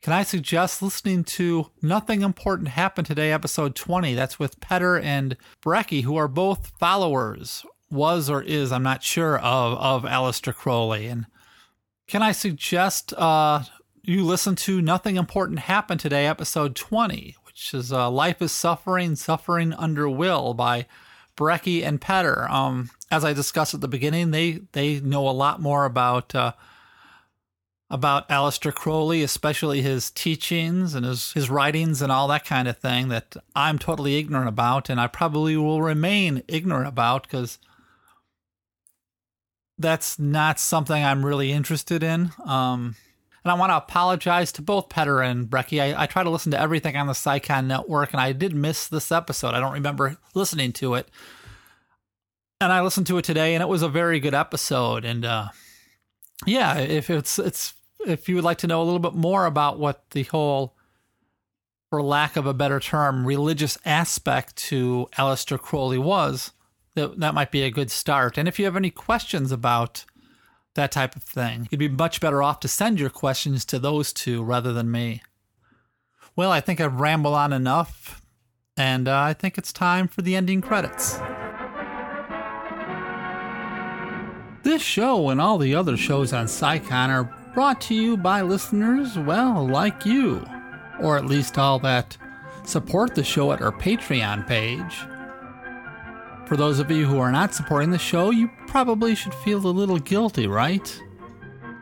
can 0.00 0.12
I 0.12 0.22
suggest 0.22 0.82
listening 0.82 1.24
to 1.24 1.70
Nothing 1.82 2.22
Important 2.22 2.68
Happened 2.68 3.06
Today, 3.06 3.32
episode 3.32 3.74
20? 3.74 4.14
That's 4.14 4.38
with 4.38 4.60
Petter 4.60 4.98
and 4.98 5.36
Brecky, 5.62 6.02
who 6.02 6.16
are 6.16 6.28
both 6.28 6.72
followers, 6.78 7.64
was 7.90 8.28
or 8.28 8.42
is, 8.42 8.70
I'm 8.70 8.82
not 8.82 9.02
sure, 9.02 9.38
of, 9.38 9.78
of 9.78 10.02
Aleister 10.10 10.54
Crowley. 10.54 11.06
And 11.06 11.26
can 12.06 12.22
I 12.22 12.32
suggest 12.32 13.14
uh, 13.14 13.62
you 14.02 14.24
listen 14.24 14.56
to 14.56 14.82
Nothing 14.82 15.16
Important 15.16 15.60
Happened 15.60 16.00
Today, 16.00 16.26
episode 16.26 16.76
20, 16.76 17.36
which 17.46 17.72
is 17.72 17.90
uh, 17.92 18.10
Life 18.10 18.42
is 18.42 18.52
Suffering, 18.52 19.16
Suffering 19.16 19.72
Under 19.72 20.08
Will 20.08 20.52
by 20.54 20.86
Brecky 21.36 21.84
and 21.84 22.00
Petter. 22.00 22.48
Um, 22.50 22.90
as 23.10 23.24
I 23.24 23.32
discussed 23.32 23.74
at 23.74 23.80
the 23.80 23.88
beginning, 23.88 24.30
they 24.30 24.60
they 24.72 25.00
know 25.00 25.28
a 25.28 25.30
lot 25.30 25.60
more 25.60 25.84
about 25.84 26.34
uh, 26.34 26.52
about 27.90 28.28
Aleister 28.28 28.74
Crowley, 28.74 29.22
especially 29.22 29.82
his 29.82 30.10
teachings 30.10 30.94
and 30.94 31.04
his 31.04 31.32
his 31.32 31.50
writings 31.50 32.02
and 32.02 32.10
all 32.10 32.28
that 32.28 32.44
kind 32.44 32.68
of 32.68 32.78
thing 32.78 33.08
that 33.08 33.36
I'm 33.54 33.78
totally 33.78 34.16
ignorant 34.16 34.48
about, 34.48 34.88
and 34.88 35.00
I 35.00 35.06
probably 35.06 35.56
will 35.56 35.82
remain 35.82 36.42
ignorant 36.48 36.88
about 36.88 37.24
because 37.24 37.58
that's 39.78 40.18
not 40.18 40.60
something 40.60 41.02
I'm 41.02 41.26
really 41.26 41.50
interested 41.52 42.02
in. 42.02 42.30
Um, 42.44 42.96
and 43.44 43.52
I 43.52 43.54
want 43.54 43.70
to 43.70 43.76
apologize 43.76 44.50
to 44.52 44.62
both 44.62 44.88
Petter 44.88 45.20
and 45.20 45.46
Brecky. 45.46 45.80
I, 45.80 46.02
I 46.02 46.06
try 46.06 46.22
to 46.22 46.30
listen 46.30 46.50
to 46.52 46.60
everything 46.60 46.96
on 46.96 47.06
the 47.06 47.12
CSICON 47.12 47.66
network, 47.66 48.12
and 48.12 48.20
I 48.20 48.32
did 48.32 48.54
miss 48.54 48.88
this 48.88 49.12
episode. 49.12 49.54
I 49.54 49.60
don't 49.60 49.74
remember 49.74 50.16
listening 50.34 50.72
to 50.74 50.94
it 50.94 51.08
and 52.64 52.72
I 52.72 52.80
listened 52.80 53.06
to 53.08 53.18
it 53.18 53.24
today, 53.24 53.54
and 53.54 53.62
it 53.62 53.68
was 53.68 53.82
a 53.82 53.88
very 53.88 54.20
good 54.20 54.34
episode. 54.34 55.04
And 55.04 55.24
uh, 55.24 55.48
yeah, 56.46 56.78
if 56.78 57.10
it's 57.10 57.38
it's 57.38 57.74
if 58.06 58.28
you 58.28 58.34
would 58.36 58.44
like 58.44 58.58
to 58.58 58.66
know 58.66 58.82
a 58.82 58.84
little 58.84 58.98
bit 58.98 59.14
more 59.14 59.46
about 59.46 59.78
what 59.78 60.10
the 60.10 60.22
whole, 60.24 60.74
for 61.90 62.02
lack 62.02 62.36
of 62.36 62.46
a 62.46 62.54
better 62.54 62.80
term, 62.80 63.26
religious 63.26 63.78
aspect 63.84 64.56
to 64.56 65.08
Aleister 65.18 65.58
Crowley 65.58 65.98
was, 65.98 66.52
that 66.94 67.20
that 67.20 67.34
might 67.34 67.50
be 67.50 67.62
a 67.62 67.70
good 67.70 67.90
start. 67.90 68.38
And 68.38 68.48
if 68.48 68.58
you 68.58 68.64
have 68.64 68.76
any 68.76 68.90
questions 68.90 69.52
about 69.52 70.04
that 70.74 70.92
type 70.92 71.16
of 71.16 71.22
thing, 71.22 71.68
you'd 71.70 71.78
be 71.78 71.88
much 71.88 72.20
better 72.20 72.42
off 72.42 72.60
to 72.60 72.68
send 72.68 73.00
your 73.00 73.10
questions 73.10 73.64
to 73.66 73.78
those 73.78 74.12
two 74.12 74.42
rather 74.42 74.72
than 74.72 74.90
me. 74.90 75.22
Well, 76.36 76.50
I 76.50 76.60
think 76.60 76.80
I've 76.80 77.00
rambled 77.00 77.34
on 77.34 77.52
enough, 77.52 78.20
and 78.76 79.06
uh, 79.06 79.20
I 79.20 79.34
think 79.34 79.56
it's 79.56 79.72
time 79.72 80.08
for 80.08 80.22
the 80.22 80.34
ending 80.34 80.60
credits. 80.60 81.18
This 84.64 84.82
show 84.82 85.28
and 85.28 85.40
all 85.40 85.58
the 85.58 85.74
other 85.74 85.96
shows 85.96 86.32
on 86.32 86.46
CSICON 86.46 87.08
are 87.10 87.30
brought 87.54 87.80
to 87.82 87.94
you 87.94 88.16
by 88.16 88.42
listeners, 88.42 89.16
well, 89.18 89.68
like 89.68 90.04
you, 90.04 90.44
or 91.00 91.16
at 91.16 91.26
least 91.26 91.58
all 91.58 91.78
that 91.80 92.16
support 92.64 93.14
the 93.14 93.22
show 93.22 93.52
at 93.52 93.62
our 93.62 93.70
Patreon 93.70 94.46
page. 94.46 95.04
For 96.46 96.56
those 96.56 96.78
of 96.78 96.90
you 96.90 97.06
who 97.06 97.18
are 97.18 97.32
not 97.32 97.54
supporting 97.54 97.90
the 97.90 97.98
show, 97.98 98.30
you 98.30 98.50
probably 98.66 99.14
should 99.14 99.34
feel 99.34 99.66
a 99.66 99.68
little 99.68 99.98
guilty, 99.98 100.46
right? 100.46 101.02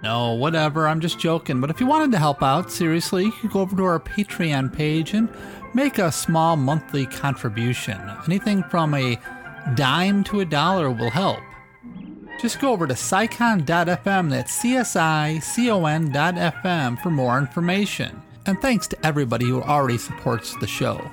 No, 0.02 0.32
whatever, 0.34 0.86
I'm 0.88 1.00
just 1.00 1.18
joking. 1.18 1.60
But 1.60 1.70
if 1.70 1.80
you 1.80 1.86
wanted 1.86 2.12
to 2.12 2.18
help 2.18 2.42
out, 2.42 2.70
seriously, 2.70 3.24
you 3.24 3.32
could 3.32 3.50
go 3.52 3.60
over 3.60 3.76
to 3.76 3.84
our 3.84 4.00
Patreon 4.00 4.72
page 4.72 5.14
and 5.14 5.28
make 5.74 5.98
a 5.98 6.10
small 6.12 6.56
monthly 6.56 7.06
contribution. 7.06 8.00
Anything 8.26 8.62
from 8.64 8.94
a 8.94 9.18
dime 9.74 10.24
to 10.24 10.40
a 10.40 10.44
dollar 10.44 10.90
will 10.90 11.10
help. 11.10 11.38
Just 12.40 12.60
go 12.60 12.72
over 12.72 12.86
to 12.88 12.94
csicon.fm, 12.94 14.30
that's 14.30 14.52
C-S-I-C-O-N.fm 14.52 15.42
for 17.02 17.10
more 17.10 17.38
information. 17.38 18.22
And 18.44 18.60
thanks 18.60 18.88
to 18.88 19.06
everybody 19.06 19.46
who 19.46 19.62
already 19.62 19.98
supports 19.98 20.56
the 20.56 20.66
show. 20.66 21.08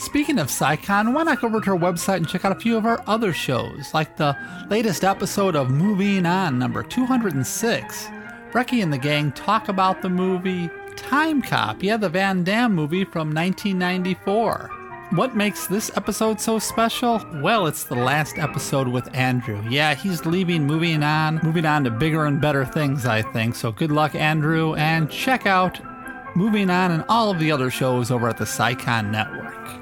Speaking 0.00 0.38
of 0.38 0.46
CSICON, 0.46 1.12
why 1.12 1.24
not 1.24 1.42
go 1.42 1.48
over 1.48 1.60
to 1.60 1.72
our 1.72 1.76
website 1.76 2.16
and 2.16 2.28
check 2.28 2.46
out 2.46 2.56
a 2.56 2.58
few 2.58 2.74
of 2.78 2.86
our 2.86 3.04
other 3.06 3.34
shows, 3.34 3.92
like 3.92 4.16
the 4.16 4.34
latest 4.70 5.04
episode 5.04 5.54
of 5.54 5.70
Moving 5.70 6.24
On, 6.24 6.58
number 6.58 6.82
206. 6.82 8.06
Brecky 8.50 8.82
and 8.82 8.90
the 8.90 8.96
gang 8.96 9.30
talk 9.32 9.68
about 9.68 10.00
the 10.00 10.08
movie 10.08 10.70
Time 10.96 11.42
Cop, 11.42 11.82
yeah, 11.82 11.98
the 11.98 12.08
Van 12.08 12.42
Damme 12.42 12.74
movie 12.74 13.04
from 13.04 13.34
1994. 13.34 14.70
What 15.10 15.36
makes 15.36 15.66
this 15.66 15.94
episode 15.94 16.40
so 16.40 16.58
special? 16.58 17.22
Well, 17.34 17.66
it's 17.66 17.84
the 17.84 17.94
last 17.94 18.38
episode 18.38 18.88
with 18.88 19.14
Andrew. 19.14 19.62
Yeah, 19.68 19.94
he's 19.94 20.24
leaving, 20.24 20.66
moving 20.66 21.02
on, 21.02 21.40
moving 21.42 21.66
on 21.66 21.84
to 21.84 21.90
bigger 21.90 22.24
and 22.24 22.40
better 22.40 22.64
things, 22.64 23.04
I 23.04 23.20
think. 23.20 23.54
So 23.54 23.70
good 23.70 23.92
luck, 23.92 24.14
Andrew, 24.14 24.74
and 24.76 25.10
check 25.10 25.44
out 25.44 25.78
Moving 26.34 26.70
On 26.70 26.90
and 26.90 27.04
all 27.08 27.30
of 27.30 27.38
the 27.38 27.52
other 27.52 27.70
shows 27.70 28.10
over 28.10 28.28
at 28.28 28.38
the 28.38 28.44
CSICON 28.44 29.10
Network. 29.10 29.79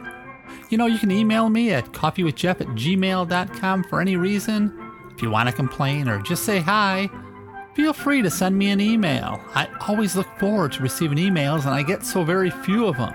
You 0.71 0.77
know, 0.77 0.87
you 0.87 0.99
can 0.99 1.11
email 1.11 1.49
me 1.49 1.73
at 1.73 1.93
coffeewithjeff 1.93 2.61
at 2.61 2.67
gmail.com 2.69 3.85
for 3.85 4.01
any 4.03 4.17
reason. 4.17 4.79
If 5.15 5.23
you 5.23 5.31
want 5.31 5.49
to 5.49 5.55
complain 5.55 6.09
or 6.09 6.21
just 6.21 6.45
say 6.45 6.61
hi, 6.61 7.09
feel 7.75 7.95
free 7.95 8.21
to 8.21 8.31
send 8.31 8.59
me 8.59 8.71
an 8.71 8.81
email. 8.81 9.41
I 9.55 9.69
always 9.89 10.15
look 10.15 10.29
forward 10.39 10.73
to 10.73 10.83
receiving 10.83 11.17
emails, 11.17 11.61
and 11.61 11.71
I 11.71 11.83
get 11.83 12.05
so 12.05 12.23
very 12.23 12.51
few 12.51 12.87
of 12.87 12.99
them. 12.99 13.15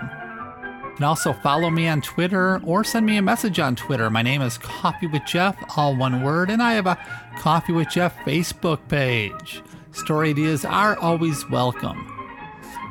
You 0.84 0.96
can 0.96 1.04
also 1.04 1.32
follow 1.32 1.70
me 1.70 1.86
on 1.86 2.00
Twitter 2.02 2.60
or 2.64 2.82
send 2.82 3.06
me 3.06 3.18
a 3.18 3.22
message 3.22 3.60
on 3.60 3.76
Twitter. 3.76 4.10
My 4.10 4.22
name 4.22 4.42
is 4.42 4.58
Coffee 4.58 5.06
with 5.06 5.22
Jeff, 5.24 5.56
all 5.76 5.96
one 5.96 6.22
word, 6.22 6.50
and 6.50 6.60
I 6.60 6.72
have 6.72 6.88
a 6.88 6.98
Coffee 7.38 7.72
with 7.72 7.88
Jeff 7.88 8.16
Facebook 8.24 8.80
page. 8.88 9.62
Story 9.92 10.30
ideas 10.30 10.64
are 10.64 10.96
always 10.98 11.48
welcome. 11.50 12.13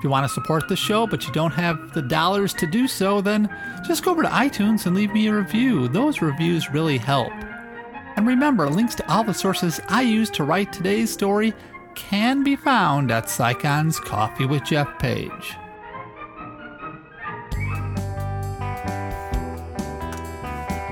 If 0.04 0.06
you 0.06 0.12
want 0.12 0.28
to 0.28 0.34
support 0.34 0.68
the 0.68 0.76
show 0.76 1.08
but 1.08 1.26
you 1.26 1.32
don't 1.32 1.54
have 1.54 1.94
the 1.94 2.02
dollars 2.02 2.54
to 2.56 2.68
do 2.68 2.90
so, 2.90 3.22
then 3.22 3.50
just 3.88 4.04
go 4.04 4.12
over 4.12 4.22
to 4.22 4.28
iTunes 4.28 4.86
and 4.86 4.94
leave 4.94 5.14
me 5.14 5.28
a 5.28 5.34
review. 5.34 5.88
Those 5.88 6.22
reviews 6.22 6.70
really 6.72 6.98
help. 6.98 7.32
And 8.18 8.28
remember, 8.28 8.70
links 8.70 8.96
to 8.96 9.10
all 9.10 9.24
the 9.24 9.34
sources 9.34 9.80
I 9.88 10.02
used 10.02 10.34
to 10.34 10.44
write 10.44 10.74
today's 10.74 11.10
story 11.10 11.54
can 11.96 12.44
be 12.44 12.58
found 12.58 13.12
at 13.12 13.28
CSICON's 13.28 13.98
Coffee 13.98 14.46
with 14.46 14.66
Jeff 14.66 15.00
page. 15.00 15.56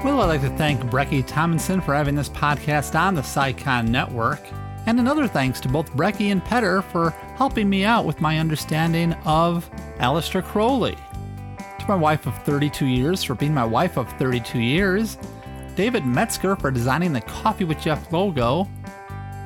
Well, 0.06 0.22
I'd 0.22 0.28
like 0.28 0.42
to 0.44 0.56
thank 0.56 0.80
Brecky 0.84 1.28
Tomlinson 1.28 1.82
for 1.82 1.94
having 1.94 2.16
this 2.16 2.30
podcast 2.30 2.98
on 2.98 3.16
the 3.16 3.24
CSICON 3.24 3.90
Network. 3.90 4.40
And 4.86 5.00
another 5.00 5.28
thanks 5.28 5.60
to 5.62 5.70
both 5.70 5.92
Brecky 5.94 6.32
and 6.32 6.44
Petter 6.44 6.82
for 6.82 7.12
helping 7.36 7.70
me 7.70 7.84
out 7.84 8.06
with 8.06 8.22
my 8.22 8.40
understanding 8.40 9.14
of 9.26 9.70
Aleister 9.98 10.44
Crowley. 10.44 10.98
To 11.80 11.86
my 11.88 11.96
wife 11.96 12.26
of 12.28 12.38
32 12.44 12.86
years 12.86 13.24
for 13.24 13.36
being 13.36 13.54
my 13.54 13.66
wife 13.66 13.98
of 13.98 14.12
32 14.14 14.60
years, 14.60 15.18
David 15.76 16.06
Metzger 16.06 16.56
for 16.56 16.72
designing 16.72 17.14
the 17.14 17.22
Coffee 17.22 17.64
with 17.64 17.80
Jeff 17.80 18.12
logo, 18.12 18.68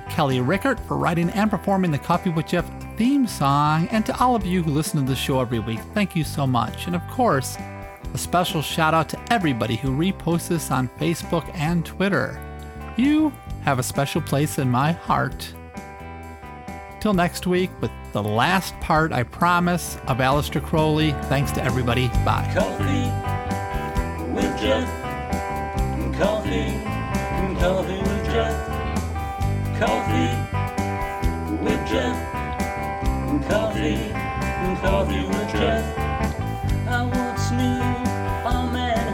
Kelly 0.09 0.39
Rickert 0.39 0.79
for 0.81 0.97
writing 0.97 1.29
and 1.31 1.49
performing 1.49 1.91
the 1.91 1.97
Coffee 1.97 2.29
with 2.29 2.47
Jeff 2.47 2.69
theme 2.97 3.27
song, 3.27 3.87
and 3.91 4.05
to 4.05 4.17
all 4.19 4.35
of 4.35 4.45
you 4.45 4.63
who 4.63 4.71
listen 4.71 5.01
to 5.01 5.05
the 5.05 5.15
show 5.15 5.41
every 5.41 5.59
week, 5.59 5.79
thank 5.93 6.15
you 6.15 6.23
so 6.23 6.47
much. 6.47 6.87
And 6.87 6.95
of 6.95 7.05
course, 7.09 7.57
a 8.13 8.17
special 8.17 8.61
shout 8.61 8.93
out 8.93 9.09
to 9.09 9.33
everybody 9.33 9.75
who 9.75 9.89
reposts 9.89 10.47
this 10.47 10.71
on 10.71 10.87
Facebook 10.99 11.49
and 11.55 11.85
Twitter. 11.85 12.39
You 12.95 13.33
have 13.65 13.79
a 13.79 13.83
special 13.83 14.21
place 14.21 14.59
in 14.59 14.69
my 14.69 14.91
heart. 14.91 15.51
Till 16.99 17.15
next 17.15 17.47
week 17.47 17.71
with 17.81 17.89
the 18.13 18.21
last 18.21 18.79
part, 18.79 19.11
I 19.11 19.23
promise, 19.23 19.95
of 20.07 20.19
Aleister 20.19 20.63
Crowley. 20.63 21.13
Thanks 21.23 21.51
to 21.53 21.63
everybody. 21.63 22.07
Bye. 22.23 22.47
Coffee 22.53 23.09
with 24.33 24.59
Jeff. 24.61 24.87
Coffee, 26.15 26.79
coffee 27.59 27.97
with 27.97 28.25
Jeff. 28.25 28.55
Coffee 29.79 30.29
with 31.63 31.87
Jeff. 31.89 32.15
Coffee, 33.49 34.11
coffee 34.81 35.25
with 35.25 35.51
Jeff. 35.53 35.97
I 36.87 37.01
once 37.01 37.49
knew 37.49 37.81
a 38.47 38.71
man 38.71 39.05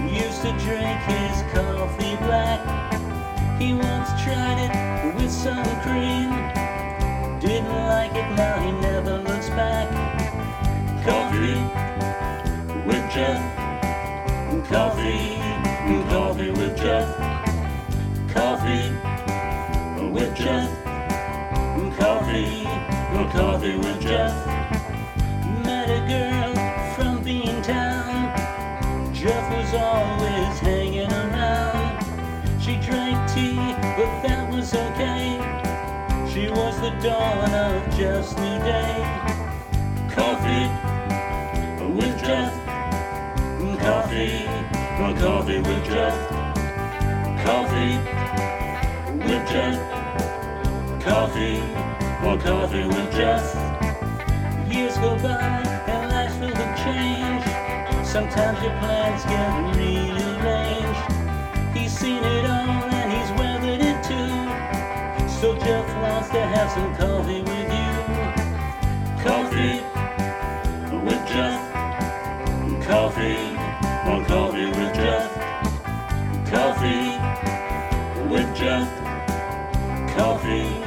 who 0.00 0.08
used 0.12 0.42
to 0.42 0.50
drink 0.58 0.98
his 1.06 1.42
coffee 1.54 2.16
black. 2.16 2.85
He 3.58 3.72
once 3.72 4.10
tried 4.22 4.58
it 4.66 5.14
with 5.16 5.32
some 5.32 5.64
cream. 5.80 6.28
Didn't 7.40 7.72
like 7.72 8.12
it, 8.14 8.28
now 8.36 8.58
he 8.60 8.70
never 8.82 9.16
looks 9.16 9.48
back. 9.48 9.88
Coffee 11.04 11.56
with 12.86 13.10
Jeff. 13.10 13.40
Coffee, 14.68 15.36
coffee 16.10 16.50
with 16.50 16.76
Jeff. 16.76 17.16
Coffee 18.34 18.90
with 20.12 20.36
Jeff. 20.36 20.68
Coffee, 21.98 22.64
coffee 23.32 23.76
with 23.78 24.00
Jeff. 24.02 24.55
Dawn 37.06 37.54
of 37.54 37.96
Jeff's 37.96 38.34
new 38.36 38.58
day. 38.66 38.94
Coffee 40.10 40.66
with 41.98 42.18
Jeff. 42.18 42.52
Coffee, 43.78 44.42
coffee 45.22 45.58
with 45.66 45.84
Jeff. 45.84 46.16
Coffee 47.46 47.94
with 49.28 49.44
Jeff. 49.52 49.76
Coffee, 51.04 51.60
coffee 52.48 52.86
with 52.86 53.12
Jeff. 53.12 53.44
Years 54.68 54.98
go 54.98 55.16
by 55.22 55.62
and 55.86 56.32
filled 56.40 56.58
with 56.58 56.76
change. 56.84 57.44
Sometimes 58.04 58.60
your 58.64 58.76
plans 58.80 59.22
get 59.24 59.76
rearranged. 59.76 60.25
Jeff 65.66 65.96
wants 65.96 66.28
to 66.28 66.40
have 66.40 66.70
some 66.70 66.94
coffee 66.94 67.42
with 67.42 67.68
you. 67.76 67.92
Coffee 69.24 69.82
with 71.04 71.26
Jeff. 71.26 71.58
Coffee, 72.86 73.56
coffee 74.28 74.66
with 74.66 74.94
Jeff. 74.94 75.26
Coffee 76.48 77.08
with 78.30 78.56
Jeff. 78.56 78.88
Coffee 80.16 80.85